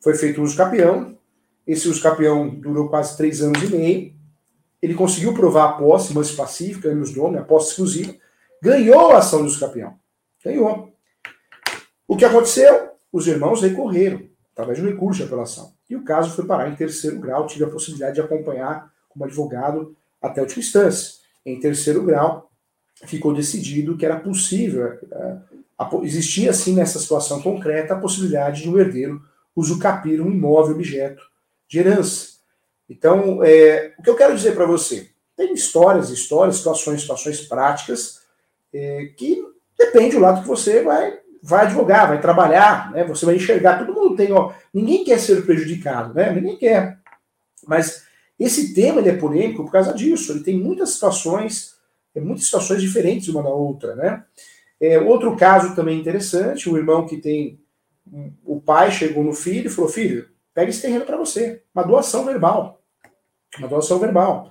Foi 0.00 0.14
feito 0.14 0.40
um 0.40 0.44
uso 0.44 0.56
capião. 0.56 1.18
Esse 1.66 1.88
uso 1.88 2.02
capião 2.02 2.48
durou 2.48 2.88
quase 2.88 3.16
três 3.16 3.40
anos 3.40 3.62
e 3.62 3.68
meio. 3.68 4.14
Ele 4.82 4.94
conseguiu 4.94 5.32
provar 5.32 5.64
a 5.64 5.72
posse, 5.72 6.14
mais 6.14 6.30
pacífica, 6.30 6.94
nos 6.94 7.14
nome, 7.14 7.38
a 7.38 7.42
posse 7.42 7.70
exclusiva. 7.70 8.14
Ganhou 8.62 9.12
a 9.12 9.18
ação 9.18 9.40
do 9.40 9.46
uso 9.46 9.60
capião. 9.60 9.98
Ganhou. 10.44 10.92
O 12.06 12.16
que 12.16 12.24
aconteceu? 12.24 12.94
os 13.14 13.28
irmãos 13.28 13.62
recorreram, 13.62 14.28
através 14.52 14.76
de 14.76 14.84
um 14.84 14.88
recurso 14.88 15.20
de 15.20 15.26
apelação. 15.26 15.72
E 15.88 15.94
o 15.94 16.02
caso 16.02 16.34
foi 16.34 16.44
parar 16.46 16.68
em 16.68 16.74
terceiro 16.74 17.20
grau, 17.20 17.46
tive 17.46 17.64
a 17.64 17.70
possibilidade 17.70 18.16
de 18.16 18.20
acompanhar 18.20 18.92
como 19.08 19.24
advogado 19.24 19.96
até 20.20 20.40
a 20.40 20.42
última 20.42 20.58
instância. 20.58 21.20
Em 21.46 21.60
terceiro 21.60 22.02
grau, 22.02 22.50
ficou 23.06 23.34
decidido 23.34 23.96
que 23.96 24.06
era 24.06 24.18
possível, 24.18 24.86
é, 24.86 25.36
existia 26.02 26.52
sim 26.52 26.74
nessa 26.74 26.98
situação 26.98 27.42
concreta 27.42 27.94
a 27.94 28.00
possibilidade 28.00 28.62
de 28.62 28.70
um 28.70 28.78
herdeiro 28.78 29.22
usucapir 29.54 30.20
um 30.20 30.30
imóvel 30.30 30.74
objeto 30.74 31.22
de 31.68 31.78
herança. 31.78 32.34
Então, 32.88 33.42
é, 33.42 33.94
o 33.98 34.02
que 34.02 34.10
eu 34.10 34.16
quero 34.16 34.34
dizer 34.34 34.54
para 34.54 34.66
você, 34.66 35.10
tem 35.36 35.52
histórias, 35.52 36.10
histórias, 36.10 36.56
situações, 36.56 37.00
situações 37.00 37.40
práticas 37.40 38.20
é, 38.72 39.06
que 39.16 39.42
depende 39.78 40.16
do 40.16 40.22
lado 40.22 40.42
que 40.42 40.48
você 40.48 40.82
vai 40.82 41.24
vai 41.46 41.66
advogar, 41.66 42.08
vai 42.08 42.18
trabalhar, 42.22 42.90
né? 42.90 43.04
Você 43.04 43.26
vai 43.26 43.36
enxergar, 43.36 43.78
todo 43.78 43.92
mundo 43.92 44.16
tem, 44.16 44.32
ó, 44.32 44.54
ninguém 44.72 45.04
quer 45.04 45.20
ser 45.20 45.44
prejudicado, 45.44 46.14
né? 46.14 46.32
Ninguém 46.32 46.56
quer. 46.56 46.98
Mas 47.66 48.04
esse 48.40 48.72
tema 48.72 48.98
ele 49.00 49.10
é 49.10 49.16
polêmico 49.16 49.62
por 49.62 49.70
causa 49.70 49.92
disso. 49.92 50.32
Ele 50.32 50.42
tem 50.42 50.58
muitas 50.58 50.90
situações, 50.94 51.73
é, 52.14 52.20
muitas 52.20 52.44
situações 52.44 52.80
diferentes 52.80 53.28
uma 53.28 53.42
da 53.42 53.50
outra, 53.50 53.94
né? 53.96 54.24
É, 54.80 54.98
outro 54.98 55.36
caso 55.36 55.74
também 55.74 55.98
interessante, 55.98 56.68
o 56.68 56.76
irmão 56.76 57.06
que 57.06 57.16
tem 57.16 57.60
o 58.44 58.60
pai 58.60 58.90
chegou 58.90 59.24
no 59.24 59.32
filho 59.32 59.68
e 59.68 59.70
falou: 59.70 59.90
"Filho, 59.90 60.28
pega 60.52 60.68
esse 60.68 60.82
terreno 60.82 61.04
para 61.04 61.16
você, 61.16 61.62
uma 61.74 61.84
doação 61.84 62.24
verbal". 62.24 62.82
Uma 63.58 63.68
doação 63.68 63.98
verbal. 63.98 64.50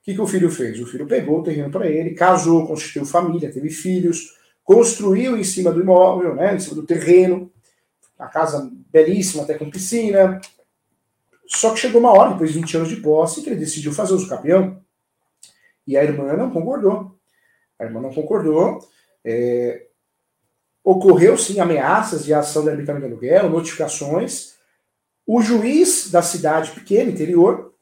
O 0.00 0.04
que, 0.04 0.14
que 0.14 0.20
o 0.20 0.26
filho 0.26 0.50
fez? 0.50 0.80
O 0.80 0.86
filho 0.86 1.06
pegou 1.06 1.40
o 1.40 1.42
terreno 1.42 1.70
para 1.70 1.88
ele, 1.88 2.14
casou, 2.14 2.66
constituiu 2.66 3.04
família, 3.04 3.52
teve 3.52 3.70
filhos, 3.70 4.36
construiu 4.62 5.36
em 5.36 5.44
cima 5.44 5.72
do 5.72 5.80
imóvel, 5.80 6.34
né, 6.34 6.54
em 6.54 6.60
cima 6.60 6.76
do 6.76 6.86
terreno, 6.86 7.50
a 8.18 8.26
casa 8.26 8.70
belíssima, 8.92 9.42
até 9.42 9.54
com 9.54 9.70
piscina. 9.70 10.40
Só 11.46 11.72
que 11.72 11.80
chegou 11.80 12.00
uma 12.00 12.12
hora, 12.12 12.32
depois 12.32 12.52
de 12.52 12.58
20 12.58 12.76
anos 12.76 12.88
de 12.88 12.96
posse, 12.96 13.42
que 13.42 13.48
ele 13.48 13.56
decidiu 13.56 13.92
fazer 13.92 14.14
uso 14.14 14.28
capião. 14.28 14.83
E 15.86 15.96
a 15.96 16.04
irmã 16.04 16.34
não 16.34 16.50
concordou. 16.50 17.18
A 17.78 17.84
irmã 17.84 18.00
não 18.00 18.12
concordou. 18.12 18.78
É... 19.24 19.86
Ocorreu, 20.82 21.36
sim, 21.38 21.60
ameaças 21.60 22.24
de 22.24 22.34
ação 22.34 22.62
de 22.62 22.70
arbitramento 22.70 23.06
de 23.06 23.12
aluguel, 23.12 23.50
notificações. 23.50 24.54
O 25.26 25.40
juiz 25.40 26.10
da 26.10 26.20
cidade 26.20 26.72
pequena, 26.72 27.10
interior, 27.10 27.74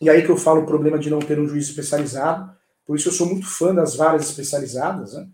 e 0.00 0.08
aí 0.08 0.22
que 0.22 0.30
eu 0.30 0.36
falo 0.36 0.62
o 0.62 0.66
problema 0.66 0.98
de 0.98 1.10
não 1.10 1.18
ter 1.18 1.38
um 1.38 1.48
juiz 1.48 1.68
especializado, 1.68 2.52
por 2.86 2.96
isso 2.96 3.08
eu 3.08 3.12
sou 3.12 3.26
muito 3.26 3.46
fã 3.46 3.74
das 3.74 3.96
varas 3.96 4.28
especializadas, 4.28 5.14
né? 5.14 5.28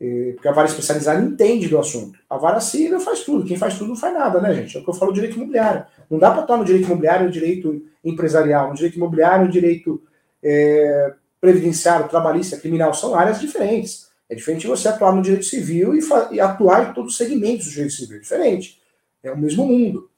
É, 0.00 0.32
porque 0.32 0.48
a 0.48 0.52
vara 0.52 0.66
especializada 0.66 1.22
entende 1.22 1.68
do 1.68 1.78
assunto. 1.78 2.18
A 2.28 2.36
vara 2.36 2.60
civil 2.60 2.98
faz 2.98 3.20
tudo. 3.20 3.46
Quem 3.46 3.56
faz 3.56 3.78
tudo 3.78 3.90
não 3.90 3.96
faz 3.96 4.12
nada, 4.12 4.40
né, 4.40 4.52
gente? 4.52 4.76
É 4.76 4.80
o 4.80 4.82
que 4.82 4.90
eu 4.90 4.94
falo 4.94 5.12
direito 5.12 5.36
imobiliário. 5.36 5.86
Não 6.10 6.18
dá 6.18 6.32
para 6.32 6.42
estar 6.42 6.56
no 6.56 6.64
direito 6.64 6.86
imobiliário, 6.86 7.26
no 7.26 7.30
direito 7.30 7.86
empresarial, 8.04 8.70
no 8.70 8.74
direito 8.74 8.96
imobiliário, 8.96 9.46
no 9.46 9.52
direito 9.52 10.02
é, 10.42 11.14
previdenciário, 11.42 12.08
trabalhista, 12.08 12.56
criminal. 12.56 12.94
São 12.94 13.16
áreas 13.16 13.40
diferentes. 13.40 14.08
É 14.30 14.34
diferente 14.36 14.68
você 14.68 14.86
atuar 14.86 15.12
no 15.12 15.20
direito 15.20 15.44
civil 15.44 15.92
e, 15.92 16.00
e 16.30 16.40
atuar 16.40 16.88
em 16.88 16.94
todos 16.94 17.10
os 17.12 17.18
segmentos 17.18 17.66
do 17.66 17.72
direito 17.72 17.92
civil. 17.92 18.16
É 18.16 18.20
diferente. 18.20 18.80
É 19.24 19.32
o 19.32 19.36
mesmo 19.36 19.66
mundo. 19.66 20.08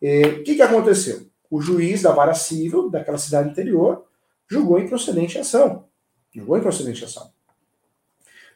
É, 0.00 0.26
o 0.26 0.44
que, 0.44 0.54
que 0.54 0.62
aconteceu? 0.62 1.26
O 1.50 1.62
juiz 1.62 2.02
da 2.02 2.12
vara 2.12 2.34
civil 2.34 2.90
daquela 2.90 3.16
cidade 3.16 3.48
interior 3.48 4.04
julgou 4.48 4.78
improcedente 4.78 5.38
a 5.38 5.40
ação. 5.40 5.86
Julgou 6.34 6.58
improcedente 6.58 7.02
a 7.02 7.06
ação. 7.06 7.32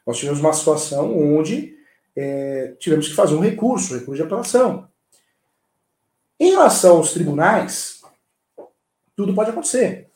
Nós 0.07 0.19
tivemos 0.19 0.41
uma 0.41 0.53
situação 0.53 1.17
onde 1.19 1.75
é, 2.15 2.75
tivemos 2.79 3.09
que 3.09 3.15
fazer 3.15 3.35
um 3.35 3.41
recurso, 3.41 3.95
um 3.95 3.99
recurso 3.99 4.23
de 4.23 4.27
apelação. 4.27 4.89
Em 6.39 6.51
relação 6.51 6.99
aos 6.99 7.13
tribunais, 7.13 8.03
tudo 9.17 9.35
pode 9.35 9.51
acontecer. 9.51 10.10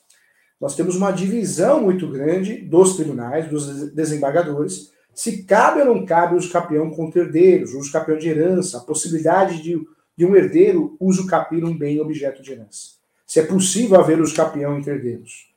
Nós 0.60 0.74
temos 0.74 0.96
uma 0.96 1.10
divisão 1.10 1.82
muito 1.82 2.08
grande 2.08 2.56
dos 2.56 2.96
tribunais, 2.96 3.48
dos 3.48 3.92
desembargadores, 3.92 4.92
se 5.14 5.44
cabe 5.44 5.80
ou 5.80 5.86
não 5.86 6.04
cabe 6.04 6.34
uso 6.34 6.50
capião 6.50 6.90
contra 6.90 7.22
herdeiros, 7.22 7.72
uso 7.72 7.92
capião 7.92 8.18
de 8.18 8.28
herança, 8.28 8.78
a 8.78 8.80
possibilidade 8.80 9.62
de, 9.62 9.80
de 10.16 10.26
um 10.26 10.34
herdeiro 10.34 10.96
uso 10.98 11.26
capião 11.26 11.68
um 11.68 11.78
bem 11.78 12.00
objeto 12.00 12.42
de 12.42 12.52
herança. 12.52 12.94
Se 13.26 13.40
é 13.40 13.46
possível 13.46 13.98
haver 13.98 14.20
uso 14.20 14.34
capião 14.34 14.76
entre 14.76 14.92
herdeiros. 14.92 15.52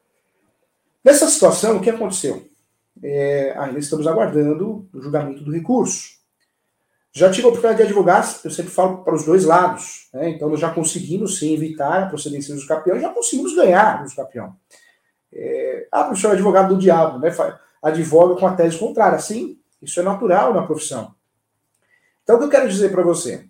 Nessa 1.04 1.28
situação, 1.28 1.78
o 1.78 1.82
que 1.82 1.90
aconteceu? 1.90 2.48
É, 3.02 3.54
ainda 3.58 3.80
estamos 3.80 4.06
aguardando 4.06 4.88
o 4.94 5.02
julgamento 5.02 5.44
do 5.44 5.52
recurso. 5.52 6.18
Já 7.12 7.32
tive 7.32 7.48
a 7.48 7.50
oportunidade 7.50 7.78
de 7.78 7.88
advogar, 7.88 8.40
eu 8.44 8.52
sempre 8.52 8.72
falo 8.72 9.00
para 9.00 9.16
os 9.16 9.26
dois 9.26 9.44
lados. 9.44 10.08
Né? 10.14 10.30
Então, 10.30 10.50
nós 10.50 10.60
já 10.60 10.70
conseguimos 10.70 11.40
sim 11.40 11.54
evitar 11.54 12.04
a 12.04 12.06
procedência 12.08 12.54
do 12.54 12.68
capião, 12.68 13.00
já 13.00 13.10
conseguimos 13.10 13.56
ganhar 13.56 14.06
o 14.06 14.16
capião. 14.16 14.56
É, 15.34 15.88
ah, 15.92 16.06
professor, 16.06 16.30
é 16.30 16.34
advogado 16.34 16.74
do 16.74 16.80
diabo, 16.80 17.20
né? 17.20 17.30
Advoga 17.82 18.40
com 18.40 18.48
a 18.48 18.56
tese 18.56 18.78
contrária. 18.78 19.20
Sim, 19.20 19.60
isso 19.82 20.00
é 20.00 20.04
natural 20.04 20.54
na 20.54 20.66
profissão. 20.66 21.14
Então, 22.24 22.36
o 22.36 22.40
que 22.40 22.46
eu 22.46 22.50
quero 22.50 22.70
dizer 22.70 22.92
para 22.92 23.04
você? 23.04 23.46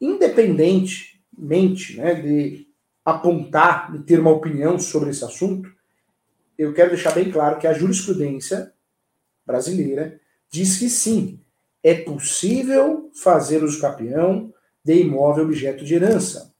Independentemente 0.00 1.96
né, 1.96 2.14
de 2.14 2.66
apontar, 3.04 3.92
de 3.92 4.00
ter 4.00 4.18
uma 4.18 4.30
opinião 4.30 4.78
sobre 4.78 5.10
esse 5.10 5.24
assunto, 5.24 5.72
eu 6.58 6.72
quero 6.72 6.90
deixar 6.90 7.12
bem 7.12 7.30
claro 7.30 7.58
que 7.58 7.66
a 7.66 7.72
jurisprudência 7.72 8.72
brasileira 9.44 10.20
diz 10.50 10.78
que 10.78 10.88
sim, 10.88 11.40
é 11.82 11.94
possível 11.94 13.10
fazer 13.12 13.62
uso 13.62 13.80
capião 13.80 14.52
de 14.82 15.00
imóvel 15.00 15.44
objeto 15.44 15.84
de 15.84 15.94
herança. 15.94 16.54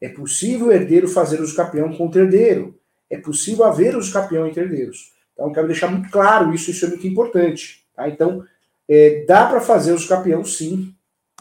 É 0.00 0.08
possível 0.08 0.68
o 0.68 0.72
herdeiro 0.72 1.06
fazer 1.06 1.40
uso 1.40 1.54
capião 1.54 1.92
contra 1.94 2.22
herdeiro. 2.22 2.79
É 3.10 3.18
possível 3.18 3.64
haver 3.64 3.96
uso 3.96 4.12
capião 4.12 4.46
entre 4.46 4.62
herdeiros. 4.62 5.12
Então, 5.32 5.52
quero 5.52 5.66
deixar 5.66 5.90
muito 5.90 6.10
claro 6.10 6.54
isso, 6.54 6.70
isso 6.70 6.84
é 6.84 6.88
muito 6.88 7.06
importante. 7.06 7.84
Tá? 7.94 8.08
Então, 8.08 8.44
é, 8.88 9.24
dá 9.26 9.46
para 9.46 9.60
fazer 9.60 9.92
uso 9.92 10.08
capião, 10.08 10.44
sim, 10.44 10.94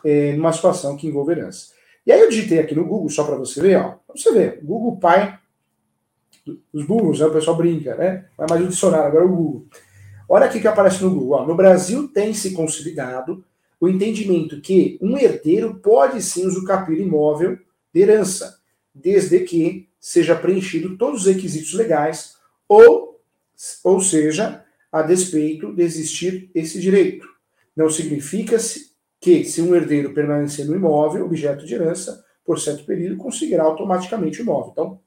é, 0.03 0.33
numa 0.33 0.51
situação 0.51 0.97
que 0.97 1.07
envolve 1.07 1.31
herança. 1.31 1.73
E 2.05 2.11
aí 2.11 2.19
eu 2.19 2.29
digitei 2.29 2.59
aqui 2.59 2.73
no 2.73 2.85
Google, 2.85 3.09
só 3.09 3.23
para 3.23 3.35
você 3.35 3.61
ver, 3.61 3.77
ó. 3.77 3.89
Pra 3.91 4.15
você 4.15 4.31
ver, 4.31 4.59
Google 4.63 4.97
Pai, 4.97 5.37
os 6.73 6.85
Googles, 6.85 7.19
né, 7.19 7.25
o 7.25 7.31
pessoal 7.31 7.57
brinca, 7.57 7.95
né? 7.95 8.25
Vai 8.37 8.47
mais 8.49 8.63
o 8.63 8.67
dicionário, 8.67 9.07
agora 9.07 9.23
é 9.23 9.27
o 9.27 9.35
Google. 9.35 9.67
Olha 10.27 10.45
aqui 10.45 10.59
que 10.59 10.67
aparece 10.67 11.03
no 11.03 11.09
Google. 11.09 11.39
Ó. 11.39 11.45
No 11.45 11.55
Brasil 11.55 12.07
tem 12.07 12.33
se 12.33 12.51
consolidado 12.53 13.43
o 13.79 13.87
entendimento 13.87 14.61
que 14.61 14.99
um 15.01 15.17
herdeiro 15.17 15.75
pode 15.75 16.21
sim 16.21 16.45
usucapiar 16.45 16.99
imóvel 16.99 17.57
de 17.93 18.01
herança, 18.01 18.59
desde 18.93 19.39
que 19.39 19.88
seja 19.99 20.35
preenchido 20.35 20.97
todos 20.97 21.21
os 21.21 21.33
requisitos 21.33 21.73
legais, 21.73 22.35
ou, 22.67 23.21
ou 23.83 24.01
seja, 24.01 24.63
a 24.91 25.01
despeito 25.01 25.73
de 25.73 25.83
existir 25.83 26.49
esse 26.55 26.79
direito. 26.79 27.27
Não 27.75 27.89
significa 27.89 28.57
que, 29.19 29.43
se 29.43 29.61
um 29.61 29.75
herdeiro 29.75 30.13
permanecer 30.13 30.65
no 30.65 30.75
imóvel, 30.75 31.25
objeto 31.25 31.65
de 31.65 31.73
herança, 31.73 32.23
por 32.45 32.59
certo 32.59 32.85
período, 32.85 33.17
conseguirá 33.17 33.63
automaticamente 33.63 34.41
o 34.41 34.43
imóvel. 34.43 34.71
Então, 34.71 34.99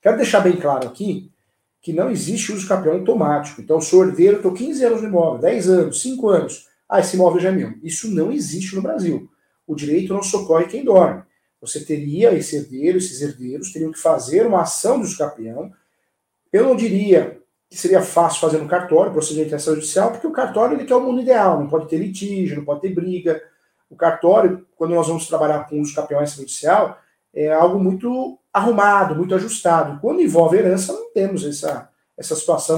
quero 0.00 0.16
deixar 0.16 0.40
bem 0.40 0.56
claro 0.56 0.88
aqui 0.88 1.30
que 1.80 1.92
não 1.92 2.10
existe 2.10 2.52
uso 2.52 2.66
capião 2.66 2.94
automático. 2.94 3.60
Então, 3.60 3.80
sou 3.80 4.04
herdeiro, 4.04 4.36
estou 4.36 4.52
15 4.52 4.84
anos 4.84 5.02
no 5.02 5.08
imóvel, 5.08 5.40
10 5.40 5.68
anos, 5.68 6.02
5 6.02 6.28
anos. 6.28 6.68
Ah, 6.88 7.00
esse 7.00 7.16
imóvel 7.16 7.40
já 7.40 7.50
é 7.50 7.52
meu. 7.52 7.74
Isso 7.82 8.10
não 8.10 8.32
existe 8.32 8.74
no 8.74 8.82
Brasil. 8.82 9.28
O 9.66 9.74
direito 9.74 10.14
não 10.14 10.22
socorre 10.22 10.66
quem 10.66 10.84
dorme. 10.84 11.22
Você 11.60 11.84
teria 11.84 12.32
esse 12.34 12.56
herdeiro, 12.56 12.98
esses 12.98 13.20
herdeiros 13.20 13.72
teriam 13.72 13.92
que 13.92 13.98
fazer 13.98 14.46
uma 14.46 14.62
ação 14.62 15.00
de 15.00 15.06
uso 15.06 15.18
capião. 15.18 15.72
Eu 16.52 16.64
não 16.64 16.76
diria 16.76 17.40
que 17.68 17.76
seria 17.76 18.00
fácil 18.00 18.40
fazer 18.40 18.58
no 18.58 18.68
cartório, 18.68 19.12
procedimento 19.12 19.50
de 19.50 19.54
ação 19.56 19.74
judicial, 19.74 20.12
porque 20.12 20.26
o 20.26 20.32
cartório 20.32 20.76
ele 20.76 20.86
quer 20.86 20.94
o 20.94 21.00
mundo 21.00 21.20
ideal, 21.20 21.58
não 21.58 21.68
pode 21.68 21.88
ter 21.88 21.98
litígio, 21.98 22.56
não 22.56 22.64
pode 22.64 22.80
ter 22.80 22.94
briga. 22.94 23.42
O 23.90 23.96
cartório, 23.96 24.66
quando 24.76 24.94
nós 24.94 25.06
vamos 25.06 25.26
trabalhar 25.26 25.68
com 25.68 25.80
uso 25.80 25.94
capião 25.94 26.24
judicial, 26.24 26.98
é 27.34 27.52
algo 27.52 27.78
muito 27.78 28.38
arrumado, 28.52 29.14
muito 29.14 29.34
ajustado. 29.34 30.00
Quando 30.00 30.22
envolve 30.22 30.56
herança, 30.56 30.92
não 30.92 31.12
temos 31.12 31.44
essa, 31.44 31.90
essa 32.16 32.34
situação 32.34 32.76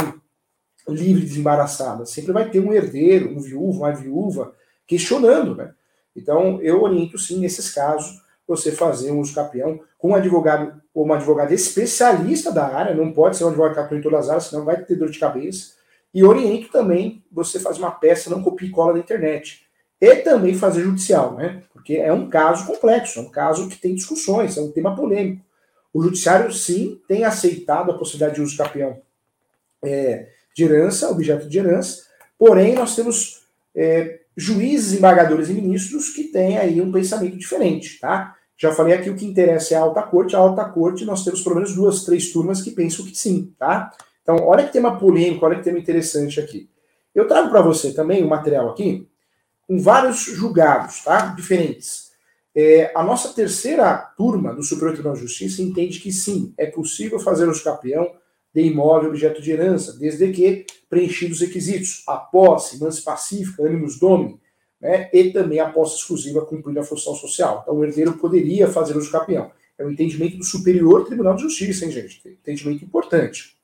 livre, 0.88 1.24
desembaraçada. 1.24 2.04
Sempre 2.06 2.32
vai 2.32 2.50
ter 2.50 2.60
um 2.60 2.72
herdeiro, 2.72 3.30
um 3.30 3.40
viúvo, 3.40 3.80
uma 3.80 3.92
viúva, 3.92 4.54
questionando, 4.86 5.54
né? 5.54 5.72
Então, 6.16 6.60
eu 6.60 6.82
oriento, 6.82 7.16
sim, 7.18 7.38
nesses 7.38 7.70
casos, 7.70 8.20
você 8.50 8.72
fazer 8.72 9.12
um 9.12 9.20
uso 9.20 9.32
capião 9.32 9.80
com 9.96 10.10
um 10.10 10.14
advogado 10.16 10.82
ou 10.92 11.04
uma 11.04 11.14
advogada 11.14 11.54
especialista 11.54 12.50
da 12.50 12.66
área, 12.66 12.94
não 12.94 13.12
pode 13.12 13.36
ser 13.36 13.44
um 13.44 13.48
advogado 13.48 13.74
que 13.74 13.80
atua 13.80 13.98
em 13.98 14.00
todas 14.00 14.24
as 14.24 14.28
áreas, 14.28 14.44
senão 14.44 14.64
vai 14.64 14.82
ter 14.82 14.96
dor 14.96 15.08
de 15.08 15.20
cabeça. 15.20 15.74
E 16.12 16.24
oriento 16.24 16.68
também 16.72 17.22
você 17.30 17.60
fazer 17.60 17.78
uma 17.78 17.92
peça, 17.92 18.28
não 18.28 18.42
copia 18.42 18.66
e 18.66 18.72
cola 18.72 18.94
da 18.94 18.98
internet. 18.98 19.64
E 20.00 20.16
também 20.16 20.54
fazer 20.54 20.82
judicial, 20.82 21.34
né? 21.34 21.62
Porque 21.72 21.94
é 21.94 22.12
um 22.12 22.28
caso 22.28 22.66
complexo, 22.66 23.20
é 23.20 23.22
um 23.22 23.30
caso 23.30 23.68
que 23.68 23.78
tem 23.78 23.94
discussões, 23.94 24.56
é 24.56 24.60
um 24.60 24.72
tema 24.72 24.96
polêmico. 24.96 25.44
O 25.92 26.02
judiciário, 26.02 26.52
sim, 26.52 27.00
tem 27.06 27.24
aceitado 27.24 27.92
a 27.92 27.98
possibilidade 27.98 28.34
de 28.34 28.42
uso 28.42 28.56
capião 28.56 29.00
é, 29.84 30.28
de 30.56 30.64
herança, 30.64 31.08
objeto 31.08 31.48
de 31.48 31.58
herança, 31.58 32.02
porém 32.36 32.74
nós 32.74 32.96
temos 32.96 33.42
é, 33.76 34.20
juízes, 34.36 34.98
embargadores 34.98 35.48
e 35.48 35.52
ministros 35.52 36.08
que 36.08 36.24
têm 36.24 36.58
aí 36.58 36.80
um 36.80 36.90
pensamento 36.90 37.36
diferente, 37.36 38.00
tá? 38.00 38.36
Já 38.60 38.72
falei 38.72 38.92
aqui 38.92 39.08
o 39.08 39.16
que 39.16 39.24
interessa 39.24 39.72
é 39.72 39.78
a 39.78 39.80
alta 39.80 40.02
corte. 40.02 40.36
A 40.36 40.38
alta 40.38 40.62
corte 40.66 41.06
nós 41.06 41.24
temos 41.24 41.40
pelo 41.40 41.54
menos 41.54 41.74
duas, 41.74 42.04
três 42.04 42.30
turmas 42.30 42.60
que 42.60 42.70
pensam 42.70 43.06
que 43.06 43.16
sim, 43.16 43.54
tá? 43.58 43.90
Então, 44.22 44.36
olha 44.46 44.66
que 44.66 44.72
tema 44.72 44.98
polêmico, 44.98 45.46
olha 45.46 45.56
que 45.56 45.64
tema 45.64 45.78
interessante 45.78 46.38
aqui. 46.38 46.68
Eu 47.14 47.26
trago 47.26 47.48
para 47.48 47.62
você 47.62 47.94
também 47.94 48.22
um 48.22 48.28
material 48.28 48.68
aqui 48.68 49.08
com 49.66 49.78
vários 49.80 50.18
julgados, 50.24 51.02
tá? 51.02 51.28
Diferentes. 51.28 52.10
É, 52.54 52.92
a 52.94 53.02
nossa 53.02 53.32
terceira 53.32 53.96
turma 53.96 54.54
do 54.54 54.62
Superior 54.62 54.92
Tribunal 54.92 55.16
de 55.16 55.22
Justiça 55.22 55.62
entende 55.62 55.98
que 55.98 56.12
sim, 56.12 56.52
é 56.58 56.66
possível 56.66 57.18
fazer 57.18 57.48
o 57.48 57.52
escapeão 57.52 58.12
de 58.52 58.60
imóvel 58.60 59.08
objeto 59.08 59.40
de 59.40 59.52
herança, 59.52 59.96
desde 59.98 60.30
que 60.32 60.66
preenchidos 60.88 61.40
os 61.40 61.46
requisitos, 61.46 62.02
a 62.06 62.16
posse, 62.16 62.78
manse 62.78 63.02
pacífica, 63.02 63.62
ânimos 63.62 63.98
domini, 63.98 64.38
né, 64.80 65.10
e 65.12 65.30
também 65.30 65.60
a 65.60 65.68
posse 65.68 65.96
exclusiva 65.96 66.44
cumprindo 66.46 66.80
a 66.80 66.84
função 66.84 67.14
social. 67.14 67.60
Então 67.62 67.76
o 67.76 67.84
herdeiro 67.84 68.14
poderia 68.14 68.68
fazer 68.68 68.96
o 68.96 69.00
escapeão. 69.00 69.50
É 69.78 69.84
o 69.84 69.90
entendimento 69.90 70.36
do 70.36 70.44
Superior 70.44 71.06
Tribunal 71.06 71.34
de 71.34 71.42
Justiça, 71.42 71.84
hein, 71.84 71.90
gente? 71.90 72.20
Entendimento 72.26 72.84
importante. 72.84 73.56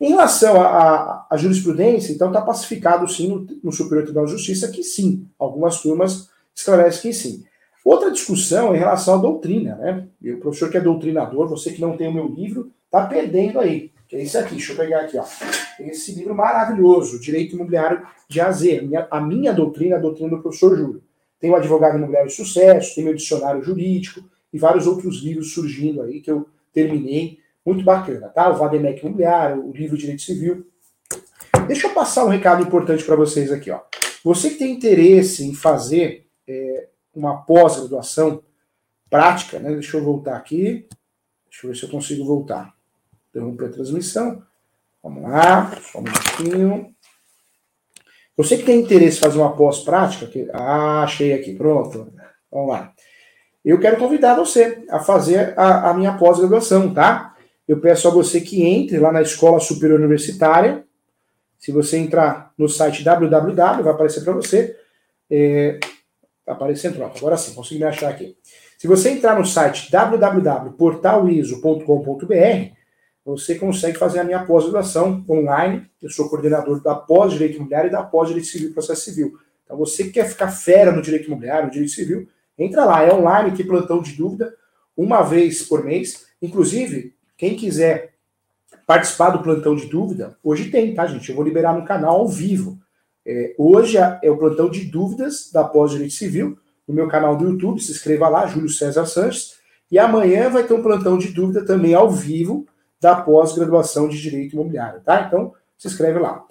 Em 0.00 0.08
relação 0.08 0.60
à 0.60 1.28
jurisprudência, 1.36 2.12
então 2.12 2.28
está 2.28 2.40
pacificado 2.40 3.06
sim 3.06 3.28
no, 3.28 3.46
no 3.62 3.72
Superior 3.72 4.04
Tribunal 4.04 4.26
de 4.26 4.32
Justiça 4.32 4.68
que 4.68 4.82
sim, 4.82 5.26
algumas 5.38 5.80
turmas 5.80 6.30
esclarecem 6.54 7.02
que 7.02 7.12
sim. 7.12 7.44
Outra 7.84 8.10
discussão 8.10 8.74
em 8.74 8.78
relação 8.78 9.14
à 9.14 9.18
doutrina, 9.18 9.76
né? 9.76 10.06
E 10.20 10.32
o 10.32 10.40
professor 10.40 10.70
que 10.70 10.76
é 10.76 10.80
doutrinador, 10.80 11.48
você 11.48 11.72
que 11.72 11.80
não 11.80 11.96
tem 11.96 12.08
o 12.08 12.14
meu 12.14 12.28
livro, 12.28 12.70
está 12.84 13.06
perdendo 13.06 13.58
aí. 13.58 13.89
Que 14.10 14.16
é 14.16 14.22
esse 14.24 14.36
aqui, 14.36 14.56
deixa 14.56 14.72
eu 14.72 14.76
pegar 14.76 15.02
aqui, 15.02 15.16
ó. 15.16 15.24
Esse 15.78 16.12
livro 16.12 16.34
maravilhoso, 16.34 17.20
Direito 17.20 17.54
Imobiliário 17.54 18.04
de 18.28 18.40
AZ, 18.40 18.62
a 19.08 19.20
minha, 19.20 19.52
doutrina, 19.52 19.94
a 19.94 19.98
doutrina 20.00 20.30
do 20.30 20.42
professor 20.42 20.76
Júlio. 20.76 21.00
Tem 21.38 21.48
o 21.48 21.54
Advogado 21.54 21.96
Imobiliário 21.96 22.28
de 22.28 22.34
Sucesso, 22.34 22.96
tem 22.96 23.04
meu 23.04 23.14
Dicionário 23.14 23.62
Jurídico 23.62 24.28
e 24.52 24.58
vários 24.58 24.88
outros 24.88 25.22
livros 25.22 25.54
surgindo 25.54 26.02
aí 26.02 26.20
que 26.20 26.28
eu 26.28 26.48
terminei. 26.72 27.38
Muito 27.64 27.84
bacana, 27.84 28.28
tá? 28.30 28.50
O 28.50 28.56
Vademec 28.56 29.00
Imobiliário, 29.00 29.64
o 29.64 29.70
livro 29.70 29.96
Direito 29.96 30.22
Civil. 30.22 30.66
Deixa 31.68 31.86
eu 31.86 31.94
passar 31.94 32.24
um 32.24 32.30
recado 32.30 32.64
importante 32.64 33.04
para 33.04 33.14
vocês 33.14 33.52
aqui, 33.52 33.70
ó. 33.70 33.80
Você 34.24 34.50
que 34.50 34.56
tem 34.56 34.72
interesse 34.72 35.46
em 35.46 35.54
fazer 35.54 36.26
é, 36.48 36.88
uma 37.14 37.42
pós-graduação 37.42 38.42
prática, 39.08 39.60
né? 39.60 39.70
Deixa 39.70 39.96
eu 39.96 40.02
voltar 40.02 40.36
aqui. 40.36 40.88
Deixa 41.48 41.64
eu 41.64 41.70
ver 41.70 41.76
se 41.76 41.84
eu 41.84 41.90
consigo 41.90 42.24
voltar. 42.24 42.74
Interromper 43.30 43.66
a 43.66 43.72
transmissão. 43.72 44.42
Vamos 45.02 45.22
lá, 45.22 45.72
só 45.80 45.98
um 45.98 46.02
minutinho. 46.02 46.94
Você 48.36 48.56
que 48.56 48.64
tem 48.64 48.80
interesse 48.80 49.18
em 49.18 49.20
fazer 49.20 49.38
uma 49.38 49.56
pós-prática, 49.56 50.26
que... 50.26 50.48
ah, 50.52 51.02
achei 51.02 51.32
aqui, 51.32 51.54
pronto. 51.54 52.12
Vamos 52.50 52.70
lá. 52.70 52.92
Eu 53.64 53.78
quero 53.78 53.98
convidar 53.98 54.34
você 54.34 54.84
a 54.90 55.00
fazer 55.00 55.58
a, 55.58 55.90
a 55.90 55.94
minha 55.94 56.16
pós-graduação, 56.16 56.92
tá? 56.92 57.36
Eu 57.68 57.80
peço 57.80 58.08
a 58.08 58.10
você 58.10 58.40
que 58.40 58.64
entre 58.64 58.98
lá 58.98 59.12
na 59.12 59.22
Escola 59.22 59.60
Superior 59.60 59.98
Universitária. 59.98 60.84
Se 61.58 61.70
você 61.70 61.98
entrar 61.98 62.52
no 62.56 62.68
site 62.68 63.04
www, 63.04 63.82
vai 63.82 63.92
aparecer 63.92 64.24
para 64.24 64.32
você. 64.32 64.76
É, 65.30 65.78
Tá 66.50 66.54
aparecendo, 66.54 66.96
pronto. 66.96 67.16
Agora 67.16 67.36
sim, 67.36 67.54
consegui 67.54 67.78
me 67.78 67.86
achar 67.86 68.10
aqui. 68.10 68.36
Se 68.76 68.88
você 68.88 69.10
entrar 69.10 69.38
no 69.38 69.46
site 69.46 69.88
www.portaliso.com.br, 69.88 72.79
você 73.36 73.54
consegue 73.54 73.98
fazer 73.98 74.20
a 74.20 74.24
minha 74.24 74.44
pós-graduação 74.44 75.24
online. 75.28 75.86
Eu 76.02 76.10
sou 76.10 76.28
coordenador 76.28 76.82
da 76.82 76.94
pós-direito 76.94 77.56
imobiliário 77.56 77.88
e 77.88 77.92
da 77.92 78.02
pós-direito 78.02 78.48
civil 78.48 78.70
e 78.70 78.72
processo 78.72 79.02
civil. 79.02 79.38
Então, 79.64 79.76
você 79.76 80.04
que 80.04 80.10
quer 80.10 80.28
ficar 80.28 80.48
fera 80.48 80.90
no 80.90 81.00
direito 81.00 81.26
imobiliário, 81.26 81.66
no 81.66 81.70
direito 81.70 81.92
civil, 81.92 82.28
entra 82.58 82.84
lá, 82.84 83.02
é 83.04 83.12
online, 83.12 83.52
que 83.52 83.62
plantão 83.62 84.02
de 84.02 84.12
dúvida, 84.12 84.54
uma 84.96 85.22
vez 85.22 85.62
por 85.62 85.84
mês. 85.84 86.26
Inclusive, 86.42 87.14
quem 87.36 87.54
quiser 87.54 88.14
participar 88.86 89.30
do 89.30 89.42
plantão 89.42 89.76
de 89.76 89.86
dúvida, 89.86 90.36
hoje 90.42 90.70
tem, 90.70 90.92
tá, 90.92 91.06
gente? 91.06 91.28
Eu 91.28 91.36
vou 91.36 91.44
liberar 91.44 91.78
no 91.78 91.84
canal 91.84 92.16
ao 92.16 92.28
vivo. 92.28 92.78
É, 93.24 93.54
hoje 93.56 93.96
é 93.96 94.30
o 94.30 94.36
plantão 94.36 94.68
de 94.68 94.84
dúvidas 94.86 95.50
da 95.52 95.62
pós-direito 95.62 96.14
civil, 96.14 96.58
no 96.88 96.94
meu 96.94 97.06
canal 97.06 97.36
do 97.36 97.44
YouTube, 97.44 97.80
se 97.80 97.92
inscreva 97.92 98.28
lá, 98.28 98.48
Júlio 98.48 98.68
César 98.68 99.06
Sanches. 99.06 99.54
E 99.88 99.98
amanhã 99.98 100.50
vai 100.50 100.64
ter 100.64 100.74
um 100.74 100.82
plantão 100.82 101.16
de 101.16 101.28
dúvida 101.28 101.64
também 101.64 101.94
ao 101.94 102.10
vivo 102.10 102.66
da 103.00 103.16
pós-graduação 103.16 104.08
de 104.08 104.20
Direito 104.20 104.54
Imobiliário, 104.54 105.00
tá? 105.00 105.24
Então, 105.26 105.54
se 105.78 105.88
inscreve 105.88 106.18
lá. 106.18 106.44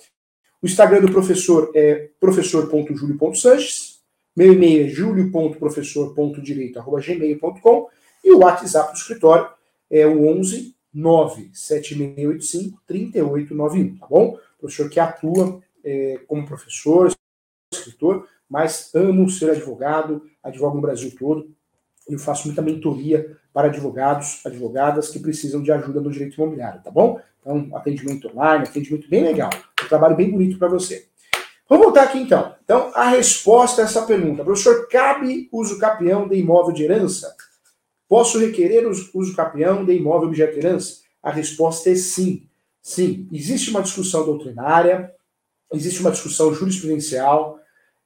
O 0.61 0.65
Instagram 0.65 0.99
do 1.01 1.11
professor 1.11 1.71
é 1.75 2.09
professor.julio.sanches, 2.19 3.99
meu 4.35 4.53
e-mail 4.53 4.85
é 4.85 4.89
julio.professor.direito.gmail.com 4.89 7.89
e 8.23 8.31
o 8.31 8.39
WhatsApp 8.39 8.91
do 8.91 8.97
escritório 8.97 9.49
é 9.89 10.05
o 10.05 10.27
11 10.27 10.75
97685 10.93 12.81
3891, 12.87 13.97
tá 13.97 14.07
bom? 14.07 14.37
Professor 14.59 14.89
que 14.89 14.99
atua 14.99 15.61
é, 15.83 16.19
como 16.27 16.45
professor, 16.45 17.11
escritor, 17.71 18.27
mas 18.49 18.93
amo 18.95 19.29
ser 19.29 19.51
advogado, 19.51 20.27
advogo 20.43 20.75
no 20.75 20.81
Brasil 20.81 21.15
todo, 21.17 21.49
eu 22.07 22.17
faço 22.17 22.47
muita 22.47 22.61
mentoria 22.61 23.37
para 23.53 23.67
advogados, 23.67 24.41
advogadas 24.45 25.09
que 25.09 25.19
precisam 25.19 25.61
de 25.61 25.71
ajuda 25.71 25.99
no 25.99 26.11
direito 26.11 26.35
imobiliário, 26.35 26.81
tá 26.81 26.91
bom? 26.91 27.19
Então, 27.41 27.69
atendimento 27.75 28.29
online, 28.29 28.65
atendimento 28.65 29.09
bem 29.09 29.23
legal, 29.23 29.49
um 29.83 29.87
trabalho 29.87 30.15
bem 30.15 30.29
bonito 30.29 30.57
para 30.57 30.67
você. 30.67 31.07
Vamos 31.67 31.85
voltar 31.85 32.03
aqui 32.03 32.17
então. 32.17 32.55
Então, 32.63 32.91
a 32.95 33.09
resposta 33.09 33.81
a 33.81 33.85
essa 33.85 34.01
pergunta, 34.01 34.43
professor, 34.43 34.87
cabe 34.87 35.47
uso 35.51 35.77
capião 35.77 36.27
de 36.27 36.35
imóvel 36.35 36.73
de 36.73 36.83
herança? 36.83 37.35
Posso 38.07 38.39
requerer 38.39 38.87
uso 38.87 39.35
capião 39.35 39.85
de 39.85 39.93
imóvel 39.93 40.29
objeto 40.29 40.53
de 40.53 40.65
herança? 40.65 41.01
A 41.21 41.31
resposta 41.31 41.89
é 41.91 41.95
sim. 41.95 42.47
Sim, 42.81 43.27
existe 43.31 43.69
uma 43.69 43.83
discussão 43.83 44.25
doutrinária, 44.25 45.13
existe 45.71 46.01
uma 46.01 46.11
discussão 46.11 46.53
jurisprudencial, 46.53 47.59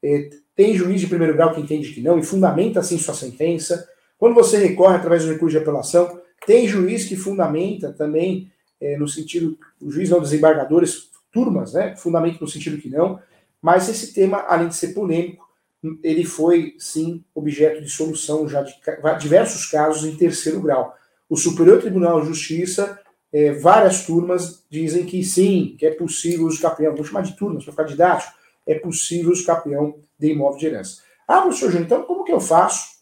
é, 0.04 0.30
tem 0.56 0.76
juiz 0.76 1.00
de 1.00 1.08
primeiro 1.08 1.34
grau 1.34 1.54
que 1.54 1.62
entende 1.62 1.94
que 1.94 2.02
não 2.02 2.20
e 2.20 2.24
fundamenta 2.24 2.80
assim 2.80 2.98
sua 2.98 3.14
sentença. 3.14 3.88
Quando 4.24 4.36
você 4.36 4.58
recorre 4.58 4.96
através 4.96 5.26
do 5.26 5.34
recurso 5.34 5.52
de 5.52 5.62
apelação, 5.62 6.22
tem 6.48 6.66
juiz 6.66 7.04
que 7.04 7.18
fundamenta 7.18 7.92
também 7.92 8.50
é, 8.80 8.98
no 8.98 9.06
sentido, 9.06 9.58
o 9.82 9.92
juiz 9.92 10.10
não 10.10 10.22
desembargadores, 10.22 11.10
turmas, 11.30 11.74
né? 11.74 11.94
Fundamenta 11.98 12.38
no 12.40 12.48
sentido 12.48 12.78
que 12.78 12.88
não. 12.88 13.20
Mas 13.62 13.90
esse 13.90 14.14
tema, 14.14 14.46
além 14.48 14.70
de 14.70 14.76
ser 14.78 14.94
polêmico, 14.94 15.46
ele 16.02 16.24
foi 16.24 16.74
sim 16.80 17.22
objeto 17.36 17.82
de 17.82 17.90
solução 17.90 18.48
já 18.48 18.62
de 18.62 18.74
diversos 19.20 19.66
casos 19.66 20.06
em 20.06 20.16
terceiro 20.16 20.62
grau. 20.62 20.96
O 21.30 21.36
Superior 21.36 21.82
Tribunal 21.82 22.22
de 22.22 22.28
Justiça, 22.28 22.98
é, 23.34 23.52
várias 23.52 24.06
turmas 24.06 24.64
dizem 24.70 25.06
que 25.06 25.22
sim, 25.22 25.76
que 25.78 25.86
é 25.86 25.92
possível 25.92 26.46
os 26.46 26.58
campeão, 26.62 26.96
vou 26.96 27.04
chamar 27.04 27.24
de 27.24 27.36
turmas 27.36 27.66
para 27.66 27.74
ficar 27.74 27.84
didático, 27.84 28.32
é 28.66 28.76
possível 28.76 29.34
os 29.34 29.46
campeão 29.46 29.98
de 30.18 30.32
imóvel 30.32 30.60
de 30.60 30.68
herança. 30.68 31.02
Ah, 31.28 31.42
professor 31.42 31.72
Júnior, 31.72 31.88
então 31.88 32.04
como 32.04 32.24
que 32.24 32.32
eu 32.32 32.40
faço 32.40 32.93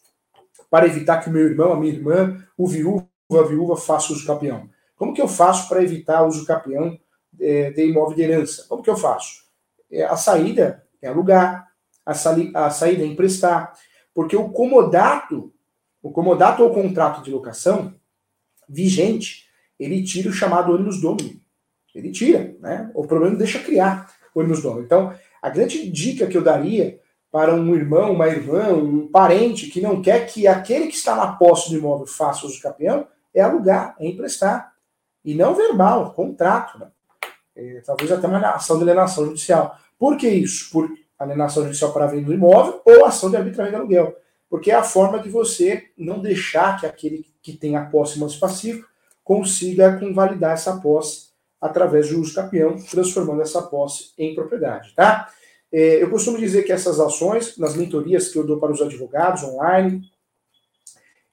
para 0.72 0.86
evitar 0.86 1.18
que 1.18 1.28
o 1.28 1.32
meu 1.32 1.44
irmão, 1.44 1.70
a 1.70 1.76
minha 1.78 1.92
irmã, 1.92 2.42
o 2.56 2.66
viúvo, 2.66 3.06
a 3.30 3.42
viúva 3.42 3.76
faça 3.76 4.10
uso 4.10 4.26
campeão? 4.26 4.70
Como 4.96 5.12
que 5.12 5.20
eu 5.20 5.28
faço 5.28 5.68
para 5.68 5.82
evitar 5.82 6.22
o 6.22 6.28
uso 6.28 6.46
campeão 6.46 6.98
é, 7.38 7.70
de 7.72 7.84
imóvel 7.84 8.16
de 8.16 8.22
herança? 8.22 8.64
Como 8.70 8.82
que 8.82 8.88
eu 8.88 8.96
faço? 8.96 9.42
É, 9.90 10.04
a 10.04 10.16
saída 10.16 10.82
é 11.02 11.08
alugar, 11.08 11.68
a, 12.06 12.12
a 12.12 12.70
saída 12.70 13.02
é 13.02 13.06
emprestar, 13.06 13.74
porque 14.14 14.34
o 14.34 14.48
comodato, 14.48 15.52
o 16.02 16.10
comodato 16.10 16.62
ou 16.62 16.72
contrato 16.72 17.22
de 17.22 17.30
locação 17.30 17.94
vigente, 18.66 19.48
ele 19.78 20.02
tira 20.02 20.30
o 20.30 20.32
chamado 20.32 20.72
ônibus 20.72 21.02
domínio. 21.02 21.38
Ele 21.94 22.10
tira, 22.10 22.56
né? 22.60 22.90
O 22.94 23.06
problema 23.06 23.36
deixa 23.36 23.58
criar 23.58 24.10
o 24.34 24.40
ônibus 24.40 24.62
domínio. 24.62 24.86
Então, 24.86 25.14
a 25.42 25.50
grande 25.50 25.86
dica 25.90 26.26
que 26.26 26.38
eu 26.38 26.42
daria 26.42 26.98
para 27.32 27.54
um 27.54 27.74
irmão, 27.74 28.12
uma 28.12 28.28
irmã, 28.28 28.68
um 28.74 29.08
parente 29.08 29.68
que 29.68 29.80
não 29.80 30.02
quer 30.02 30.26
que 30.26 30.46
aquele 30.46 30.88
que 30.88 30.94
está 30.94 31.16
na 31.16 31.32
posse 31.32 31.70
do 31.70 31.78
imóvel 31.78 32.06
faça 32.06 32.46
uso 32.46 32.60
campeão 32.60 33.08
é 33.34 33.40
alugar, 33.40 33.96
é 33.98 34.06
emprestar. 34.06 34.74
E 35.24 35.34
não 35.34 35.54
verbal, 35.54 36.12
contrato. 36.12 36.78
Né? 36.78 36.88
É, 37.56 37.82
talvez 37.86 38.12
até 38.12 38.26
uma 38.26 38.38
ação 38.50 38.76
de 38.76 38.82
alienação 38.82 39.24
judicial. 39.24 39.78
Por 39.98 40.18
que 40.18 40.28
isso? 40.28 40.70
Por 40.70 40.92
alienação 41.18 41.62
judicial 41.62 41.90
para 41.90 42.06
venda 42.06 42.26
do 42.26 42.34
imóvel 42.34 42.82
ou 42.84 43.06
ação 43.06 43.30
de 43.30 43.36
arbitramento 43.38 43.76
de 43.76 43.80
aluguel. 43.80 44.14
Porque 44.50 44.70
é 44.70 44.74
a 44.74 44.82
forma 44.82 45.18
de 45.18 45.30
você 45.30 45.86
não 45.96 46.20
deixar 46.20 46.78
que 46.78 46.84
aquele 46.84 47.24
que 47.40 47.54
tem 47.54 47.76
a 47.76 47.86
posse 47.86 48.18
mais 48.18 48.36
passiva 48.36 48.86
consiga 49.24 49.98
convalidar 49.98 50.52
essa 50.52 50.76
posse 50.76 51.30
através 51.58 52.08
de 52.08 52.14
uso 52.14 52.34
capião, 52.34 52.76
transformando 52.76 53.40
essa 53.40 53.62
posse 53.62 54.12
em 54.18 54.34
propriedade, 54.34 54.92
tá? 54.94 55.28
É, 55.72 56.02
eu 56.02 56.10
costumo 56.10 56.36
dizer 56.38 56.64
que 56.64 56.72
essas 56.72 57.00
ações, 57.00 57.56
nas 57.56 57.74
mentorias 57.74 58.28
que 58.28 58.38
eu 58.38 58.46
dou 58.46 58.60
para 58.60 58.72
os 58.72 58.82
advogados 58.82 59.42
online, 59.42 60.02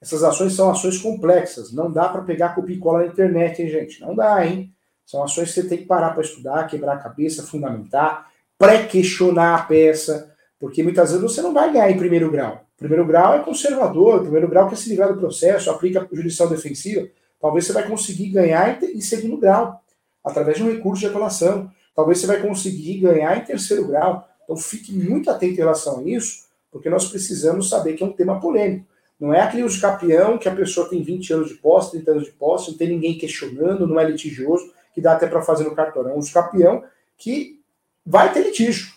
essas 0.01 0.23
ações 0.23 0.53
são 0.53 0.69
ações 0.69 0.97
complexas. 0.97 1.73
Não 1.73 1.91
dá 1.91 2.07
para 2.07 2.21
pegar 2.21 2.55
copia 2.55 2.75
e 2.75 2.79
cola 2.79 2.99
na 2.99 3.07
internet, 3.07 3.61
hein, 3.61 3.69
gente? 3.69 3.99
Não 3.99 4.15
dá, 4.15 4.45
hein? 4.45 4.73
São 5.05 5.21
ações 5.23 5.49
que 5.49 5.61
você 5.61 5.67
tem 5.67 5.79
que 5.79 5.85
parar 5.85 6.11
para 6.11 6.21
estudar, 6.21 6.67
quebrar 6.67 6.93
a 6.93 6.99
cabeça, 6.99 7.43
fundamentar, 7.43 8.29
pré-questionar 8.57 9.59
a 9.59 9.63
peça, 9.63 10.33
porque 10.59 10.83
muitas 10.83 11.11
vezes 11.11 11.23
você 11.23 11.41
não 11.41 11.53
vai 11.53 11.73
ganhar 11.73 11.91
em 11.91 11.97
primeiro 11.97 12.31
grau. 12.31 12.63
Primeiro 12.77 13.05
grau 13.05 13.33
é 13.33 13.39
conservador, 13.39 14.21
primeiro 14.21 14.47
grau 14.47 14.69
quer 14.69 14.77
se 14.77 14.89
livrar 14.89 15.11
do 15.11 15.19
processo, 15.19 15.69
aplica 15.69 16.07
jurisdição 16.11 16.47
defensiva. 16.47 17.09
Talvez 17.41 17.65
você 17.65 17.73
vai 17.73 17.87
conseguir 17.87 18.29
ganhar 18.29 18.81
em 18.81 19.01
segundo 19.01 19.37
grau, 19.37 19.81
através 20.23 20.57
de 20.57 20.63
um 20.63 20.71
recurso 20.71 21.01
de 21.01 21.07
apelação. 21.07 21.69
Talvez 21.95 22.19
você 22.19 22.27
vai 22.27 22.41
conseguir 22.41 22.99
ganhar 22.99 23.37
em 23.37 23.43
terceiro 23.43 23.87
grau. 23.87 24.28
Então 24.49 24.57
fique 24.57 24.91
muito 24.91 25.29
atento 25.29 25.53
em 25.53 25.57
relação 25.57 25.99
a 25.99 26.03
isso, 26.03 26.45
porque 26.71 26.89
nós 26.89 27.07
precisamos 27.07 27.69
saber 27.69 27.93
que 27.93 28.01
é 28.01 28.05
um 28.05 28.11
tema 28.11 28.39
polêmico. 28.39 28.87
Não 29.19 29.31
é 29.31 29.41
aquele 29.41 29.61
uso 29.61 29.79
capião 29.79 30.39
que 30.39 30.49
a 30.49 30.55
pessoa 30.55 30.89
tem 30.89 31.03
20 31.03 31.33
anos 31.33 31.49
de 31.49 31.55
posse, 31.55 31.91
30 31.91 32.11
anos 32.11 32.23
de 32.25 32.31
posse, 32.31 32.71
não 32.71 32.77
tem 32.77 32.89
ninguém 32.89 33.15
questionando, 33.15 33.85
não 33.85 33.99
é 33.99 34.09
litigioso, 34.09 34.73
que 34.91 34.99
dá 34.99 35.13
até 35.13 35.27
para 35.27 35.43
fazer 35.43 35.65
no 35.65 35.75
cartório. 35.75 36.09
É 36.09 36.13
um 36.15 36.17
uso 36.17 36.33
capião 36.33 36.83
que 37.15 37.61
vai 38.03 38.33
ter 38.33 38.41
litígio. 38.41 38.91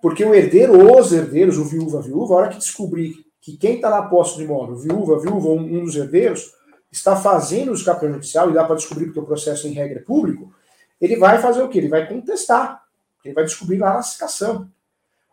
Porque 0.00 0.24
o 0.24 0.34
herdeiro, 0.34 0.78
ou 0.78 0.98
os 0.98 1.12
herdeiros, 1.12 1.58
o 1.58 1.64
viúva, 1.64 1.98
a 1.98 2.02
viúva, 2.02 2.32
a 2.32 2.36
hora 2.38 2.48
que 2.48 2.56
descobrir 2.56 3.26
que 3.42 3.58
quem 3.58 3.74
está 3.74 3.90
na 3.90 4.02
posse 4.04 4.36
do 4.36 4.42
imóvel, 4.42 4.76
viúva, 4.76 5.18
viúva, 5.18 5.48
um, 5.48 5.80
um 5.80 5.84
dos 5.84 5.96
herdeiros, 5.96 6.50
está 6.90 7.14
fazendo 7.14 7.72
o 7.72 7.74
escape 7.74 8.06
judicial, 8.06 8.48
e 8.48 8.54
dá 8.54 8.64
para 8.64 8.76
descobrir 8.76 9.06
porque 9.06 9.20
o 9.20 9.26
processo 9.26 9.68
em 9.68 9.72
regra 9.72 9.98
é 9.98 10.02
público, 10.02 10.50
ele 10.98 11.16
vai 11.16 11.42
fazer 11.42 11.62
o 11.62 11.68
quê? 11.68 11.76
Ele 11.76 11.88
vai 11.88 12.08
contestar. 12.08 12.83
Ele 13.24 13.34
vai 13.34 13.44
descobrir 13.44 13.78
lá 13.78 13.94
na 13.94 14.02
citação. 14.02 14.68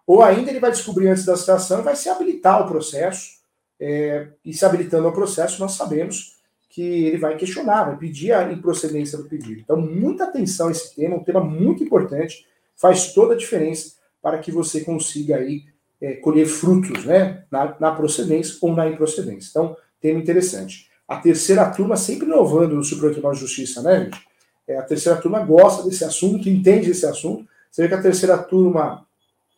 Ou 0.06 0.22
ainda 0.22 0.50
ele 0.50 0.60
vai 0.60 0.72
descobrir 0.72 1.08
antes 1.10 1.26
da 1.26 1.36
citação 1.36 1.80
e 1.80 1.84
vai 1.84 1.96
se 1.96 2.10
habilitar 2.10 2.62
o 2.62 2.68
processo. 2.68 3.42
É, 3.80 4.28
e 4.46 4.54
se 4.54 4.64
habilitando 4.64 5.08
ao 5.08 5.14
processo, 5.14 5.60
nós 5.60 5.74
sabemos 5.74 6.40
que 6.70 6.82
ele 6.82 7.18
vai 7.18 7.36
questionar, 7.36 7.84
vai 7.84 7.98
pedir 7.98 8.32
a 8.32 8.52
improcedência 8.52 9.18
do 9.18 9.26
pedido. 9.26 9.60
Então, 9.60 9.80
muita 9.82 10.26
atenção 10.26 10.68
a 10.68 10.72
esse 10.72 10.96
tema, 10.96 11.18
um 11.18 11.24
tema 11.24 11.44
muito 11.44 11.84
importante, 11.84 12.48
faz 12.76 13.14
toda 13.14 13.34
a 13.34 13.38
diferença 13.38 13.94
para 14.22 14.38
que 14.38 14.52
você 14.52 14.82
consiga 14.82 15.38
aí 15.38 15.66
é, 16.00 16.14
colher 16.14 16.46
frutos 16.46 17.04
né, 17.04 17.44
na, 17.52 17.76
na 17.80 17.92
procedência 17.92 18.56
ou 18.62 18.74
na 18.74 18.88
improcedência. 18.88 19.50
Então, 19.50 19.76
tema 20.00 20.20
interessante 20.20 20.92
a 21.12 21.18
terceira 21.18 21.70
turma 21.70 21.98
sempre 21.98 22.26
inovando 22.26 22.74
no 22.74 22.86
Supremo 22.86 23.12
Tribunal 23.12 23.34
de 23.34 23.42
Justiça, 23.42 23.82
né, 23.82 24.06
gente? 24.06 24.26
É, 24.66 24.78
a 24.78 24.82
terceira 24.82 25.20
turma 25.20 25.44
gosta 25.44 25.84
desse 25.84 26.06
assunto, 26.06 26.48
entende 26.48 26.90
esse 26.90 27.06
assunto. 27.06 27.46
Você 27.72 27.84
vê 27.84 27.88
que 27.88 27.94
a 27.94 28.02
terceira 28.02 28.38
turma 28.38 29.06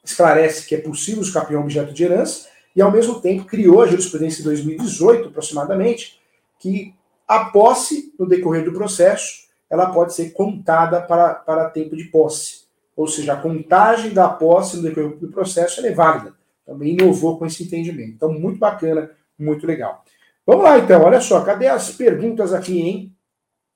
esclarece 0.03 0.67
que 0.67 0.75
é 0.75 0.77
possível 0.77 1.23
escapear 1.23 1.59
um 1.59 1.63
objeto 1.63 1.91
de 1.91 2.03
herança 2.03 2.47
e, 2.75 2.81
ao 2.81 2.91
mesmo 2.91 3.19
tempo, 3.19 3.45
criou 3.45 3.81
a 3.81 3.87
jurisprudência 3.87 4.41
em 4.41 4.45
2018, 4.45 5.29
aproximadamente, 5.29 6.21
que 6.59 6.93
a 7.27 7.45
posse, 7.45 8.13
no 8.19 8.27
decorrer 8.27 8.63
do 8.63 8.73
processo, 8.73 9.47
ela 9.69 9.91
pode 9.91 10.13
ser 10.13 10.31
contada 10.31 11.01
para, 11.01 11.33
para 11.33 11.69
tempo 11.69 11.95
de 11.95 12.03
posse. 12.05 12.63
Ou 12.95 13.07
seja, 13.07 13.33
a 13.33 13.41
contagem 13.41 14.13
da 14.13 14.29
posse 14.29 14.77
no 14.77 14.83
decorrer 14.83 15.17
do 15.17 15.29
processo 15.29 15.83
é 15.83 15.91
válida. 15.91 16.33
Também 16.65 16.93
inovou 16.93 17.39
com 17.39 17.45
esse 17.45 17.63
entendimento. 17.63 18.11
Então, 18.11 18.31
muito 18.31 18.59
bacana, 18.59 19.09
muito 19.37 19.65
legal. 19.65 20.03
Vamos 20.45 20.63
lá, 20.63 20.77
então, 20.77 21.01
olha 21.01 21.19
só, 21.19 21.41
cadê 21.41 21.67
as 21.67 21.91
perguntas 21.91 22.53
aqui, 22.53 22.79
hein? 22.79 23.15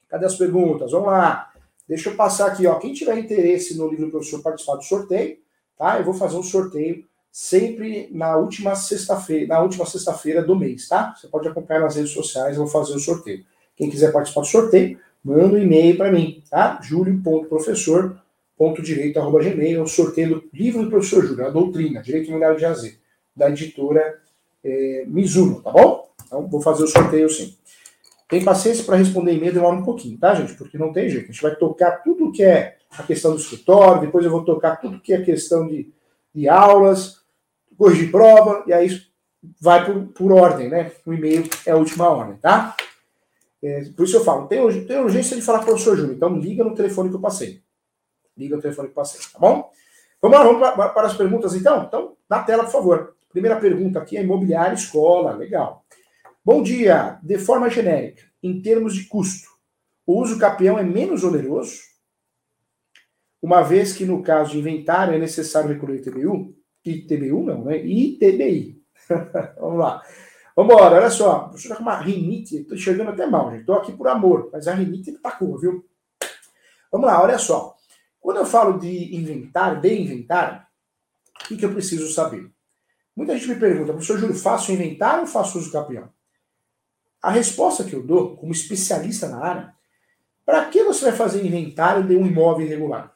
Cadê 0.07 0.25
as 0.25 0.35
perguntas? 0.35 0.91
Vamos 0.91 1.07
lá. 1.07 1.51
Deixa 1.87 2.09
eu 2.09 2.15
passar 2.15 2.47
aqui, 2.47 2.67
ó. 2.67 2.75
Quem 2.75 2.93
tiver 2.93 3.17
interesse 3.17 3.77
no 3.77 3.87
livro 3.87 4.05
do 4.05 4.11
professor 4.11 4.41
participar 4.41 4.75
do 4.75 4.83
sorteio, 4.83 5.37
tá? 5.77 5.97
Eu 5.97 6.03
vou 6.03 6.13
fazer 6.13 6.35
um 6.35 6.43
sorteio 6.43 7.05
sempre 7.31 8.09
na 8.11 8.35
última 8.35 8.75
sexta-feira, 8.75 9.47
na 9.47 9.61
última 9.61 9.85
sexta-feira 9.85 10.41
do 10.41 10.53
mês, 10.55 10.87
tá? 10.87 11.13
Você 11.15 11.27
pode 11.27 11.47
acompanhar 11.47 11.81
nas 11.81 11.95
redes 11.95 12.11
sociais, 12.11 12.57
eu 12.57 12.63
vou 12.63 12.71
fazer 12.71 12.95
o 12.95 12.99
sorteio. 12.99 13.45
Quem 13.75 13.87
quiser 13.89 14.11
participar 14.11 14.41
do 14.41 14.47
sorteio, 14.47 14.99
manda 15.23 15.55
um 15.55 15.57
e-mail 15.57 15.95
para 15.95 16.11
mim, 16.11 16.43
tá? 16.49 16.79
julio.professor.direito.gmail, 16.81 19.79
é 19.79 19.81
o 19.81 19.87
sorteio 19.87 20.29
do 20.29 20.43
livro 20.51 20.83
do 20.83 20.89
professor 20.89 21.25
Júlio, 21.25 21.45
a 21.45 21.51
doutrina, 21.51 22.01
Direito 22.01 22.31
Mundial 22.31 22.55
de 22.55 22.65
AZ, 22.65 22.97
da 23.35 23.49
editora 23.49 24.19
é, 24.63 25.03
Mizuno, 25.07 25.61
tá 25.61 25.71
bom? 25.71 26.09
Então, 26.25 26.47
vou 26.47 26.61
fazer 26.61 26.83
o 26.83 26.87
sorteio 26.87 27.29
sim. 27.29 27.55
Tem 28.27 28.43
paciência 28.43 28.83
para 28.83 28.97
responder 28.97 29.33
e-mail, 29.33 29.53
demora 29.53 29.75
um 29.75 29.83
pouquinho, 29.83 30.17
tá, 30.17 30.35
gente? 30.35 30.53
Porque 30.55 30.77
não 30.77 30.91
tem 30.91 31.09
jeito. 31.09 31.29
A 31.29 31.31
gente 31.31 31.41
vai 31.41 31.55
tocar 31.55 32.03
tudo 32.03 32.31
que 32.31 32.43
é 32.43 32.77
a 32.97 33.03
questão 33.03 33.31
do 33.31 33.39
escritório, 33.39 34.01
depois 34.01 34.25
eu 34.25 34.31
vou 34.31 34.43
tocar 34.43 34.77
tudo 34.77 34.99
que 34.99 35.13
é 35.13 35.21
questão 35.21 35.67
de, 35.67 35.93
de 36.33 36.49
aulas, 36.49 37.21
corrigir 37.77 38.11
prova, 38.11 38.63
e 38.67 38.73
aí 38.73 38.89
vai 39.61 39.85
por, 39.85 40.07
por 40.07 40.31
ordem, 40.31 40.69
né? 40.69 40.91
O 41.05 41.13
e-mail 41.13 41.43
é 41.65 41.71
a 41.71 41.77
última 41.77 42.09
ordem, 42.09 42.35
tá? 42.37 42.75
É, 43.63 43.85
por 43.95 44.03
isso 44.03 44.17
eu 44.17 44.23
falo, 44.23 44.47
tem, 44.47 44.85
tem 44.85 44.99
urgência 44.99 45.35
de 45.35 45.41
falar 45.41 45.59
com 45.59 45.65
o 45.65 45.67
professor 45.69 45.95
Júnior, 45.95 46.15
então 46.15 46.37
liga 46.37 46.63
no 46.63 46.75
telefone 46.75 47.09
que 47.09 47.15
eu 47.15 47.21
passei. 47.21 47.61
Liga 48.37 48.55
no 48.55 48.61
telefone 48.61 48.87
que 48.87 48.91
eu 48.91 48.95
passei, 48.95 49.19
tá 49.31 49.39
bom? 49.39 49.71
Vamos 50.21 50.37
lá, 50.37 50.43
vamos 50.43 50.59
para, 50.59 50.89
para 50.89 51.07
as 51.07 51.15
perguntas 51.15 51.55
então? 51.55 51.83
Então, 51.83 52.17
na 52.29 52.43
tela, 52.43 52.63
por 52.63 52.71
favor. 52.71 53.15
Primeira 53.31 53.59
pergunta 53.59 53.99
aqui 53.99 54.17
é 54.17 54.23
imobiliária 54.23 54.73
escola, 54.73 55.31
legal. 55.31 55.85
Bom 56.47 56.63
dia, 56.63 57.19
de 57.21 57.37
forma 57.37 57.69
genérica, 57.69 58.23
em 58.41 58.61
termos 58.61 58.95
de 58.95 59.03
custo, 59.03 59.49
o 60.05 60.21
uso 60.21 60.39
capião 60.39 60.79
é 60.79 60.81
menos 60.81 61.25
oneroso, 61.25 61.81
uma 63.41 63.61
vez 63.63 63.91
que 63.91 64.05
no 64.05 64.23
caso 64.23 64.51
de 64.51 64.59
inventário 64.59 65.13
é 65.13 65.19
necessário 65.19 65.67
recolher 65.67 65.97
ITBU, 65.97 66.55
ITBU 66.85 67.43
não, 67.43 67.65
né? 67.65 67.85
ITBI. 67.85 68.81
Vamos 69.59 69.77
lá. 69.77 70.01
Vamos 70.55 70.73
embora, 70.73 70.95
olha 70.95 71.09
só. 71.09 71.51
Estou 71.53 71.75
com 71.75 71.83
uma 71.83 71.97
rinite, 71.97 72.61
estou 72.61 72.77
enxergando 72.77 73.09
até 73.09 73.27
mal, 73.27 73.51
gente. 73.51 73.59
Estou 73.59 73.75
aqui 73.75 73.91
por 73.91 74.07
amor, 74.07 74.49
mas 74.53 74.69
a 74.69 74.73
rinite 74.73 75.11
tacou, 75.19 75.57
viu? 75.57 75.85
Vamos 76.89 77.07
lá, 77.07 77.21
olha 77.21 77.37
só. 77.37 77.75
Quando 78.21 78.37
eu 78.37 78.45
falo 78.45 78.79
de 78.79 79.13
inventário, 79.13 79.81
de 79.81 79.93
inventário, 79.93 80.61
o 81.43 81.47
que, 81.49 81.57
que 81.57 81.65
eu 81.65 81.73
preciso 81.73 82.07
saber? 82.13 82.49
Muita 83.13 83.37
gente 83.37 83.49
me 83.49 83.59
pergunta, 83.59 83.91
professor 83.91 84.17
Júlio, 84.17 84.33
faço 84.33 84.71
inventário 84.71 85.23
ou 85.23 85.27
faço 85.27 85.59
uso 85.59 85.73
capião? 85.73 86.15
A 87.27 87.29
resposta 87.29 87.83
que 87.83 87.93
eu 87.93 88.01
dou, 88.01 88.37
como 88.37 88.53
especialista 88.53 89.27
na 89.27 89.43
área, 89.43 89.73
para 90.45 90.63
que 90.69 90.81
você 90.81 91.07
vai 91.07 91.13
fazer 91.13 91.45
inventário 91.45 92.07
de 92.07 92.15
um 92.15 92.25
imóvel 92.25 92.65
irregular? 92.65 93.13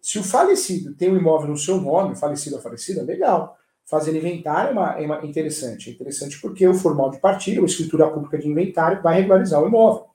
Se 0.00 0.20
o 0.20 0.22
falecido 0.22 0.94
tem 0.94 1.10
um 1.10 1.16
imóvel 1.16 1.48
no 1.48 1.56
seu 1.56 1.80
nome, 1.80 2.14
falecido 2.14 2.54
ou 2.54 2.62
falecida, 2.62 3.02
legal. 3.02 3.58
Fazer 3.84 4.16
inventário 4.16 4.68
é, 4.68 4.72
uma, 4.72 5.00
é 5.00 5.04
uma, 5.04 5.26
interessante. 5.26 5.90
É 5.90 5.92
interessante 5.92 6.40
porque 6.40 6.64
o 6.68 6.74
formal 6.74 7.10
de 7.10 7.18
partilha, 7.18 7.58
ou 7.58 7.66
escritura 7.66 8.08
pública 8.08 8.38
de 8.38 8.46
inventário, 8.46 9.02
vai 9.02 9.16
regularizar 9.16 9.60
o 9.60 9.66
imóvel. 9.66 10.06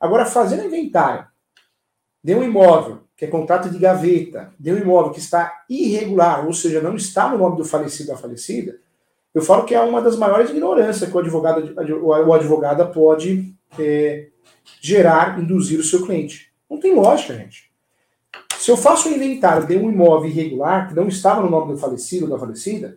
Agora, 0.00 0.24
fazendo 0.24 0.64
inventário 0.64 1.26
de 2.24 2.34
um 2.34 2.42
imóvel 2.42 3.02
que 3.14 3.26
é 3.26 3.28
contrato 3.28 3.68
de 3.68 3.78
gaveta, 3.78 4.54
de 4.58 4.72
um 4.72 4.78
imóvel 4.78 5.12
que 5.12 5.18
está 5.18 5.66
irregular, 5.68 6.46
ou 6.46 6.54
seja, 6.54 6.80
não 6.80 6.96
está 6.96 7.28
no 7.28 7.36
nome 7.36 7.58
do 7.58 7.66
falecido 7.66 8.12
ou 8.12 8.16
falecida, 8.16 8.80
eu 9.36 9.42
falo 9.42 9.66
que 9.66 9.74
é 9.74 9.80
uma 9.82 10.00
das 10.00 10.16
maiores 10.16 10.48
ignorâncias 10.48 11.10
que 11.10 11.14
o 11.14 11.20
advogado 11.20 11.74
ou 12.02 12.32
advogada 12.32 12.86
pode 12.86 13.54
é, 13.78 14.28
gerar, 14.80 15.38
induzir 15.38 15.78
o 15.78 15.84
seu 15.84 16.06
cliente. 16.06 16.50
Não 16.70 16.80
tem 16.80 16.94
lógica, 16.94 17.34
gente. 17.34 17.70
Se 18.58 18.70
eu 18.70 18.78
faço 18.78 19.10
um 19.10 19.12
inventário 19.12 19.66
de 19.66 19.76
um 19.76 19.92
imóvel 19.92 20.30
irregular, 20.30 20.88
que 20.88 20.94
não 20.94 21.06
estava 21.06 21.42
no 21.42 21.50
nome 21.50 21.74
do 21.74 21.78
falecido 21.78 22.24
ou 22.24 22.30
da 22.30 22.38
falecida, 22.38 22.96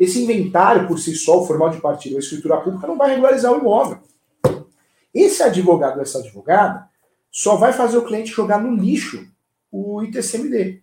esse 0.00 0.22
inventário, 0.22 0.88
por 0.88 0.98
si 0.98 1.14
só, 1.14 1.42
o 1.42 1.46
formal 1.46 1.68
de 1.68 1.82
partilha 1.82 2.16
a 2.16 2.20
escritura 2.20 2.56
pública, 2.62 2.86
não 2.86 2.96
vai 2.96 3.10
regularizar 3.10 3.52
o 3.52 3.58
imóvel. 3.58 3.98
Esse 5.12 5.42
advogado 5.42 5.96
ou 5.96 6.02
essa 6.02 6.18
advogada 6.18 6.88
só 7.30 7.56
vai 7.56 7.74
fazer 7.74 7.98
o 7.98 8.06
cliente 8.06 8.30
jogar 8.30 8.58
no 8.58 8.74
lixo 8.74 9.28
o 9.70 10.02
ITCMD. 10.02 10.80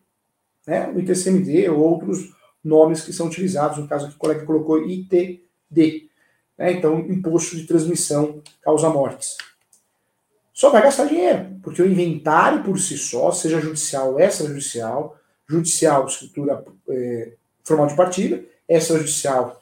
Né? 0.67 0.91
O 0.93 0.99
ITCMD 0.99 1.69
ou 1.71 1.79
outros 1.79 2.39
nomes 2.63 3.01
que 3.01 3.13
são 3.13 3.27
utilizados, 3.27 3.77
no 3.77 3.87
caso 3.87 4.05
aqui 4.05 4.15
o 4.15 4.19
colega 4.19 4.45
colocou 4.45 4.87
ITD. 4.87 6.09
Né? 6.57 6.73
Então, 6.73 6.99
imposto 6.99 7.55
de 7.55 7.65
transmissão 7.65 8.41
causa 8.61 8.89
mortes 8.89 9.37
só 10.61 10.69
vai 10.69 10.83
gastar 10.83 11.05
dinheiro, 11.05 11.55
porque 11.63 11.81
o 11.81 11.89
inventário 11.89 12.63
por 12.63 12.77
si 12.77 12.95
só, 12.95 13.31
seja 13.31 13.59
judicial 13.59 14.13
ou 14.13 14.19
extrajudicial, 14.19 15.17
judicial, 15.47 16.05
escritura 16.05 16.63
é, 16.87 17.33
formal 17.63 17.87
de 17.87 17.95
partilha, 17.95 18.45
extrajudicial, 18.69 19.59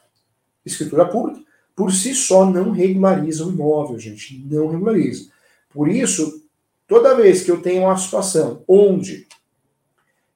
escritura 0.66 1.08
pública, 1.08 1.40
por 1.74 1.94
si 1.94 2.14
só 2.14 2.46
não 2.46 2.72
regulariza 2.72 3.46
o 3.46 3.50
imóvel, 3.50 3.98
gente, 3.98 4.44
não 4.46 4.68
regulariza. 4.68 5.30
Por 5.70 5.88
isso, 5.88 6.44
toda 6.86 7.16
vez 7.16 7.44
que 7.44 7.52
eu 7.52 7.62
tenho 7.62 7.84
uma 7.84 7.96
situação 7.96 8.62
onde 8.68 9.26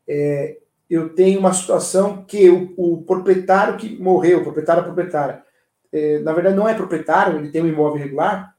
é, 0.08 0.60
eu 0.89 1.10
tenho 1.10 1.39
uma 1.39 1.54
situação 1.54 2.24
que 2.24 2.50
o, 2.50 2.74
o, 2.78 3.04
proprietário 3.04 3.78
que 3.78 3.98
morreu, 4.00 4.39
o 4.39 4.43
proprietário 4.43 4.84
proprietária, 4.84 5.43
é, 5.91 6.19
na 6.19 6.34
verdade 6.34 6.56
não 6.56 6.67
é 6.67 6.74
proprietário, 6.74 7.39
ele 7.39 7.50
tem 7.50 7.62
um 7.62 7.67
imóvel 7.67 8.00
irregular, 8.00 8.56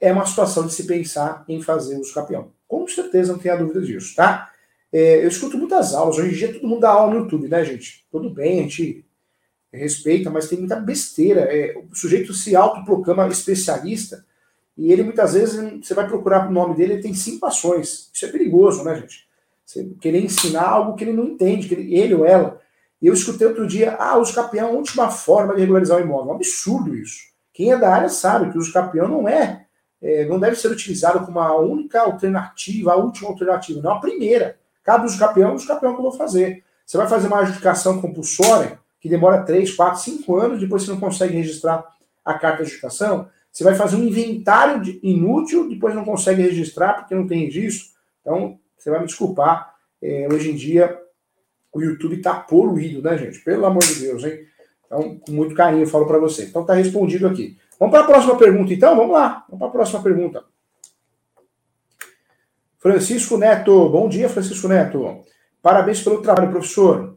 é 0.00 0.12
uma 0.12 0.26
situação 0.26 0.66
de 0.66 0.72
se 0.72 0.86
pensar 0.86 1.44
em 1.48 1.62
fazer 1.62 1.98
uso 1.98 2.14
capião. 2.14 2.52
Com 2.66 2.86
certeza 2.86 3.32
não 3.32 3.38
tenha 3.38 3.56
dúvida 3.56 3.80
disso, 3.80 4.14
tá? 4.14 4.50
É, 4.92 5.24
eu 5.24 5.28
escuto 5.28 5.58
muitas 5.58 5.94
aulas, 5.94 6.18
hoje 6.18 6.34
em 6.34 6.38
dia 6.38 6.52
todo 6.52 6.68
mundo 6.68 6.80
dá 6.80 6.90
aula 6.90 7.14
no 7.14 7.20
YouTube, 7.20 7.48
né, 7.48 7.64
gente? 7.64 8.06
Tudo 8.10 8.30
bem, 8.30 8.60
a 8.60 8.62
gente 8.62 9.04
respeita, 9.72 10.30
mas 10.30 10.48
tem 10.48 10.58
muita 10.58 10.76
besteira. 10.76 11.40
É, 11.42 11.76
o 11.76 11.94
sujeito 11.94 12.32
se 12.32 12.54
autoproclama 12.54 13.26
especialista 13.28 14.24
e 14.76 14.92
ele 14.92 15.02
muitas 15.02 15.34
vezes, 15.34 15.56
você 15.82 15.94
vai 15.94 16.06
procurar 16.06 16.48
o 16.48 16.52
nome 16.52 16.76
dele, 16.76 16.94
ele 16.94 17.02
tem 17.02 17.14
cinco 17.14 17.46
ações. 17.46 18.10
Isso 18.12 18.24
é 18.24 18.28
perigoso, 18.28 18.82
né, 18.84 18.96
gente? 18.96 19.26
Você 19.64 19.84
querer 20.00 20.22
ensinar 20.22 20.68
algo 20.68 20.94
que 20.94 21.04
ele 21.04 21.12
não 21.12 21.24
entende, 21.24 21.68
que 21.68 21.74
ele, 21.74 21.94
ele 21.94 22.14
ou 22.14 22.26
ela. 22.26 22.60
E 23.00 23.06
eu 23.06 23.14
escutei 23.14 23.46
outro 23.46 23.66
dia, 23.66 23.96
ah, 23.98 24.16
uso 24.18 24.34
capião 24.34 24.68
é 24.68 24.70
a 24.70 24.74
última 24.74 25.10
forma 25.10 25.54
de 25.54 25.60
regularizar 25.60 25.98
o 25.98 26.02
imóvel. 26.02 26.32
Um 26.32 26.36
absurdo 26.36 26.94
isso. 26.94 27.22
Quem 27.52 27.72
é 27.72 27.78
da 27.78 27.94
área 27.94 28.08
sabe 28.08 28.50
que 28.50 28.58
o 28.58 28.60
uso 28.60 28.72
capião 28.72 29.08
não 29.08 29.28
é 29.28 29.64
é, 30.04 30.26
não 30.26 30.38
deve 30.38 30.54
ser 30.54 30.70
utilizado 30.70 31.24
como 31.24 31.40
a 31.40 31.58
única 31.58 32.02
alternativa, 32.02 32.92
a 32.92 32.96
última 32.96 33.30
alternativa, 33.30 33.80
não 33.80 33.92
a 33.92 34.00
primeira. 34.00 34.58
Cada 34.82 35.02
uso 35.02 35.18
campeão 35.18 35.52
é 35.52 35.54
uso 35.54 35.66
campeão 35.66 35.94
que 35.94 35.98
eu 35.98 36.02
vou 36.02 36.12
fazer. 36.12 36.62
Você 36.84 36.98
vai 36.98 37.08
fazer 37.08 37.26
uma 37.26 37.40
adjudicação 37.40 38.02
compulsória, 38.02 38.78
que 39.00 39.08
demora 39.08 39.42
3, 39.42 39.74
4, 39.74 40.02
5 40.02 40.36
anos, 40.36 40.60
depois 40.60 40.82
você 40.82 40.90
não 40.90 41.00
consegue 41.00 41.32
registrar 41.32 41.82
a 42.22 42.34
carta 42.34 42.58
de 42.58 42.62
adjudicação. 42.64 43.30
Você 43.50 43.64
vai 43.64 43.74
fazer 43.74 43.96
um 43.96 44.04
inventário 44.04 44.82
de 44.82 45.00
inútil, 45.02 45.70
depois 45.70 45.94
não 45.94 46.04
consegue 46.04 46.42
registrar 46.42 46.94
porque 46.94 47.14
não 47.14 47.26
tem 47.26 47.46
registro. 47.46 47.94
Então, 48.20 48.58
você 48.84 48.90
vai 48.90 49.00
me 49.00 49.06
desculpar. 49.06 49.74
É, 50.02 50.28
hoje 50.30 50.50
em 50.50 50.54
dia, 50.54 51.00
o 51.72 51.80
YouTube 51.80 52.16
está 52.16 52.34
poluído, 52.34 53.00
né, 53.00 53.16
gente? 53.16 53.40
Pelo 53.40 53.64
amor 53.64 53.82
de 53.82 53.94
Deus, 53.94 54.22
hein? 54.22 54.40
Então, 54.84 55.18
com 55.18 55.32
muito 55.32 55.54
carinho 55.54 55.84
eu 55.84 55.88
falo 55.88 56.06
para 56.06 56.18
você. 56.18 56.44
Então, 56.44 56.60
está 56.60 56.74
respondido 56.74 57.26
aqui. 57.26 57.56
Vamos 57.80 57.94
para 57.94 58.04
a 58.04 58.06
próxima 58.06 58.36
pergunta, 58.36 58.74
então? 58.74 58.94
Vamos 58.94 59.12
lá. 59.12 59.46
Vamos 59.48 59.58
para 59.58 59.68
a 59.68 59.70
próxima 59.70 60.02
pergunta. 60.02 60.44
Francisco 62.78 63.38
Neto. 63.38 63.88
Bom 63.88 64.06
dia, 64.06 64.28
Francisco 64.28 64.68
Neto. 64.68 65.22
Parabéns 65.62 66.02
pelo 66.02 66.20
trabalho, 66.20 66.50
professor. 66.50 67.16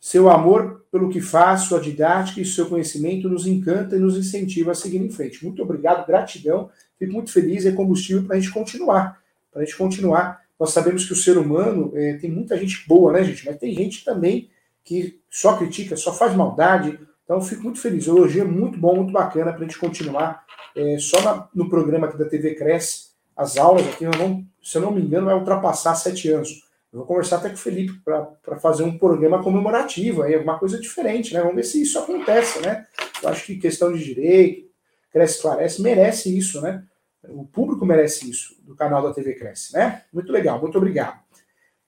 Seu 0.00 0.28
amor 0.28 0.84
pelo 0.90 1.08
que 1.08 1.20
faz, 1.20 1.62
sua 1.62 1.80
didática 1.80 2.40
e 2.40 2.44
seu 2.44 2.66
conhecimento 2.66 3.28
nos 3.28 3.46
encanta 3.46 3.94
e 3.94 4.00
nos 4.00 4.16
incentiva 4.16 4.72
a 4.72 4.74
seguir 4.74 4.98
em 4.98 5.10
frente. 5.10 5.44
Muito 5.44 5.62
obrigado, 5.62 6.04
gratidão. 6.04 6.68
Fico 6.98 7.12
muito 7.12 7.30
feliz. 7.30 7.64
É 7.64 7.70
combustível 7.70 8.24
para 8.24 8.36
a 8.36 8.40
gente 8.40 8.52
continuar. 8.52 9.20
Para 9.52 9.62
a 9.62 9.64
gente 9.64 9.76
continuar. 9.76 10.45
Nós 10.58 10.70
sabemos 10.70 11.04
que 11.04 11.12
o 11.12 11.16
ser 11.16 11.36
humano 11.36 11.92
é, 11.94 12.14
tem 12.14 12.30
muita 12.30 12.56
gente 12.56 12.86
boa, 12.88 13.12
né, 13.12 13.24
gente? 13.24 13.44
Mas 13.44 13.58
tem 13.58 13.74
gente 13.74 14.04
também 14.04 14.50
que 14.84 15.20
só 15.30 15.56
critica, 15.56 15.96
só 15.96 16.14
faz 16.14 16.34
maldade, 16.34 16.98
então, 17.26 17.40
fico 17.40 17.64
muito 17.64 17.80
feliz. 17.80 18.06
O 18.06 18.16
elogio 18.16 18.42
é 18.42 18.46
muito 18.46 18.78
bom, 18.78 18.94
muito 18.94 19.12
bacana 19.12 19.52
para 19.52 19.60
a 19.60 19.64
gente 19.64 19.78
continuar. 19.78 20.44
É, 20.76 20.96
só 20.98 21.20
na, 21.20 21.48
no 21.52 21.68
programa 21.68 22.06
aqui 22.06 22.16
da 22.16 22.24
TV 22.24 22.54
Cresce, 22.54 23.08
as 23.36 23.56
aulas 23.56 23.86
aqui, 23.88 24.06
vamos, 24.06 24.44
se 24.62 24.78
eu 24.78 24.82
não 24.82 24.92
me 24.92 25.02
engano, 25.02 25.26
vai 25.26 25.34
ultrapassar 25.34 25.96
sete 25.96 26.30
anos. 26.30 26.64
Eu 26.92 27.00
vou 27.00 27.06
conversar 27.06 27.36
até 27.36 27.48
com 27.48 27.56
o 27.56 27.58
Felipe 27.58 28.00
para 28.04 28.58
fazer 28.60 28.84
um 28.84 28.96
programa 28.96 29.42
comemorativo, 29.42 30.22
aí, 30.22 30.34
alguma 30.34 30.56
coisa 30.56 30.80
diferente, 30.80 31.34
né? 31.34 31.40
Vamos 31.40 31.56
ver 31.56 31.64
se 31.64 31.82
isso 31.82 31.98
acontece, 31.98 32.60
né? 32.60 32.86
Eu 33.20 33.28
acho 33.28 33.44
que 33.44 33.56
questão 33.56 33.92
de 33.92 34.02
direito, 34.02 34.68
Cresce 35.12 35.36
Esclarece, 35.36 35.82
merece 35.82 36.38
isso, 36.38 36.60
né? 36.60 36.84
O 37.30 37.44
público 37.44 37.84
merece 37.84 38.30
isso, 38.30 38.56
do 38.62 38.74
canal 38.74 39.02
da 39.02 39.12
TV 39.12 39.34
Cresce, 39.34 39.72
né? 39.74 40.04
Muito 40.12 40.30
legal, 40.32 40.60
muito 40.60 40.76
obrigado. 40.78 41.20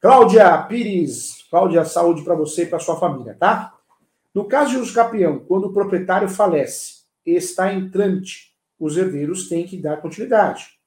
Cláudia 0.01 0.57
Pires, 0.63 1.47
Cláudia, 1.51 1.85
saúde 1.85 2.23
para 2.23 2.35
você 2.35 2.63
e 2.63 2.67
para 2.67 2.79
sua 2.79 2.99
família, 2.99 3.35
tá? 3.35 3.75
No 4.35 4.45
caso 4.45 4.71
de 4.71 4.77
uso 4.77 4.95
capião, 4.95 5.41
quando 5.41 5.67
o 5.67 5.73
proprietário 5.73 6.29
falece 6.29 7.03
e 7.27 7.33
está 7.33 7.73
em 7.73 7.91
trâmite, 7.91 8.55
os 8.79 8.97
herdeiros 8.97 9.49
têm 9.49 9.67
que 9.67 9.77
dar 9.77 9.97
continuidade. 9.97 10.79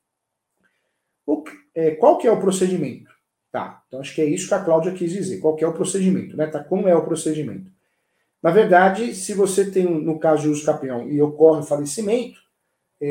O, 1.25 1.43
é, 1.75 1.91
qual 1.91 2.17
que 2.17 2.27
é 2.27 2.31
o 2.31 2.39
procedimento? 2.39 3.11
Tá, 3.51 3.83
então 3.87 3.99
acho 3.99 4.15
que 4.15 4.21
é 4.21 4.25
isso 4.25 4.47
que 4.47 4.53
a 4.53 4.63
Cláudia 4.63 4.93
quis 4.93 5.11
dizer. 5.11 5.39
Qual 5.39 5.55
que 5.55 5.63
é 5.63 5.67
o 5.67 5.73
procedimento, 5.73 6.37
né? 6.37 6.47
Tá, 6.47 6.63
como 6.63 6.87
é 6.87 6.95
o 6.95 7.03
procedimento? 7.03 7.69
Na 8.41 8.49
verdade, 8.49 9.13
se 9.13 9.33
você 9.33 9.69
tem, 9.69 9.83
no 9.83 10.17
caso 10.17 10.43
de 10.43 10.47
uso 10.47 10.65
capião, 10.65 11.07
e 11.09 11.21
ocorre 11.21 11.59
o 11.59 11.65
falecimento, 11.65 12.39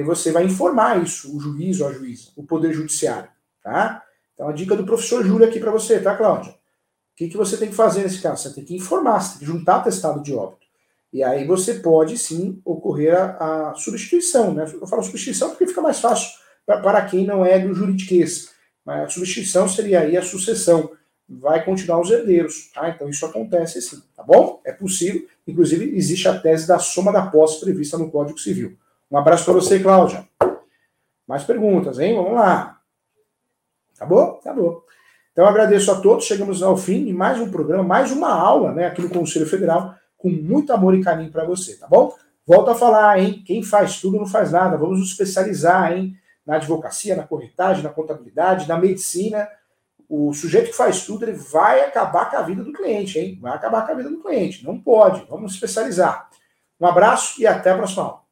você 0.05 0.31
vai 0.31 0.44
informar 0.44 1.03
isso, 1.03 1.37
o 1.37 1.40
juiz 1.40 1.81
ou 1.81 1.88
a 1.88 1.92
juíza, 1.92 2.31
o 2.37 2.44
Poder 2.44 2.72
Judiciário. 2.72 3.29
tá? 3.62 4.03
Então 4.35 4.48
a 4.48 4.53
dica 4.53 4.76
do 4.76 4.85
professor 4.85 5.24
Júlio 5.24 5.46
aqui 5.46 5.59
para 5.59 5.72
você, 5.72 5.98
tá, 5.98 6.16
Cláudia? 6.16 6.53
O 6.53 6.57
que, 7.16 7.29
que 7.29 7.37
você 7.37 7.57
tem 7.57 7.68
que 7.68 7.74
fazer 7.74 8.03
nesse 8.03 8.22
caso? 8.22 8.42
Você 8.42 8.55
tem 8.55 8.64
que 8.64 8.76
informar, 8.76 9.20
você 9.20 9.31
tem 9.31 9.38
que 9.40 9.46
juntar 9.46 9.76
atestado 9.76 10.22
de 10.22 10.33
óbito. 10.33 10.66
E 11.12 11.24
aí 11.24 11.44
você 11.44 11.74
pode 11.74 12.16
sim 12.16 12.62
ocorrer 12.64 13.14
a, 13.14 13.70
a 13.70 13.74
substituição, 13.74 14.55
né? 14.55 14.64
Eu 14.81 14.87
falo 14.87 15.03
substituição 15.03 15.50
porque 15.50 15.66
fica 15.66 15.83
mais 15.83 16.00
fácil 16.00 16.31
para 16.64 17.05
quem 17.05 17.26
não 17.26 17.44
é 17.44 17.59
do 17.59 17.74
juridiquês. 17.74 18.50
Mas 18.85 19.03
a 19.03 19.09
substituição 19.09 19.68
seria 19.68 20.00
aí 20.00 20.16
a 20.16 20.22
sucessão. 20.22 20.92
Vai 21.29 21.64
continuar 21.64 22.00
os 22.00 22.11
herdeiros, 22.11 22.70
tá? 22.72 22.88
Então 22.88 23.09
isso 23.09 23.26
acontece 23.26 23.83
sim, 23.83 24.03
tá 24.16 24.22
bom? 24.22 24.61
É 24.64 24.72
possível. 24.72 25.26
Inclusive, 25.46 25.96
existe 25.96 26.29
a 26.29 26.38
tese 26.38 26.66
da 26.66 26.79
soma 26.79 27.12
da 27.12 27.26
posse 27.26 27.61
prevista 27.61 27.98
no 27.98 28.11
Código 28.11 28.38
Civil. 28.38 28.76
Um 29.11 29.18
abraço 29.18 29.44
para 29.44 29.55
você, 29.55 29.81
Cláudia. 29.81 30.25
Mais 31.27 31.42
perguntas, 31.42 31.99
hein? 31.99 32.14
Vamos 32.14 32.35
lá. 32.35 32.81
Acabou? 33.96 34.38
Acabou. 34.40 34.85
Então 35.33 35.46
agradeço 35.46 35.90
a 35.90 36.01
todos. 36.01 36.25
Chegamos 36.25 36.62
ao 36.62 36.77
fim 36.77 37.05
de 37.05 37.12
mais 37.12 37.40
um 37.40 37.51
programa, 37.51 37.83
mais 37.83 38.12
uma 38.12 38.33
aula, 38.33 38.73
né, 38.73 38.87
aqui 38.87 39.03
no 39.03 39.11
Conselho 39.11 39.46
Federal, 39.46 39.94
com 40.16 40.29
muito 40.29 40.73
amor 40.73 40.94
e 40.94 41.03
carinho 41.03 41.33
para 41.33 41.44
você, 41.44 41.77
tá 41.77 41.88
bom? 41.88 42.14
Volto 42.46 42.70
a 42.70 42.75
falar, 42.75 43.18
hein? 43.18 43.42
Quem 43.44 43.62
faz 43.62 44.01
tudo 44.01 44.16
não 44.16 44.27
faz 44.27 44.53
nada. 44.53 44.77
Vamos 44.77 45.01
nos 45.01 45.11
especializar, 45.11 45.92
hein? 45.92 46.16
Na 46.46 46.57
advocacia, 46.57 47.16
na 47.16 47.25
corretagem, 47.25 47.83
na 47.83 47.90
contabilidade, 47.90 48.68
na 48.68 48.79
medicina. 48.79 49.49
O 50.09 50.33
sujeito 50.33 50.70
que 50.70 50.77
faz 50.77 51.05
tudo, 51.05 51.25
ele 51.25 51.33
vai 51.33 51.81
acabar 51.81 52.31
com 52.31 52.37
a 52.37 52.42
vida 52.42 52.62
do 52.62 52.73
cliente, 52.73 53.18
hein? 53.18 53.38
Vai 53.40 53.55
acabar 53.55 53.85
com 53.87 53.92
a 53.92 53.94
vida 53.94 54.11
do 54.11 54.23
cliente. 54.23 54.64
Não 54.64 54.81
pode. 54.81 55.25
Vamos 55.27 55.42
nos 55.42 55.55
especializar. 55.55 56.29
Um 56.81 56.87
abraço 56.87 57.40
e 57.40 57.46
até 57.46 57.70
a 57.70 57.77
próxima 57.77 58.05
aula. 58.05 58.30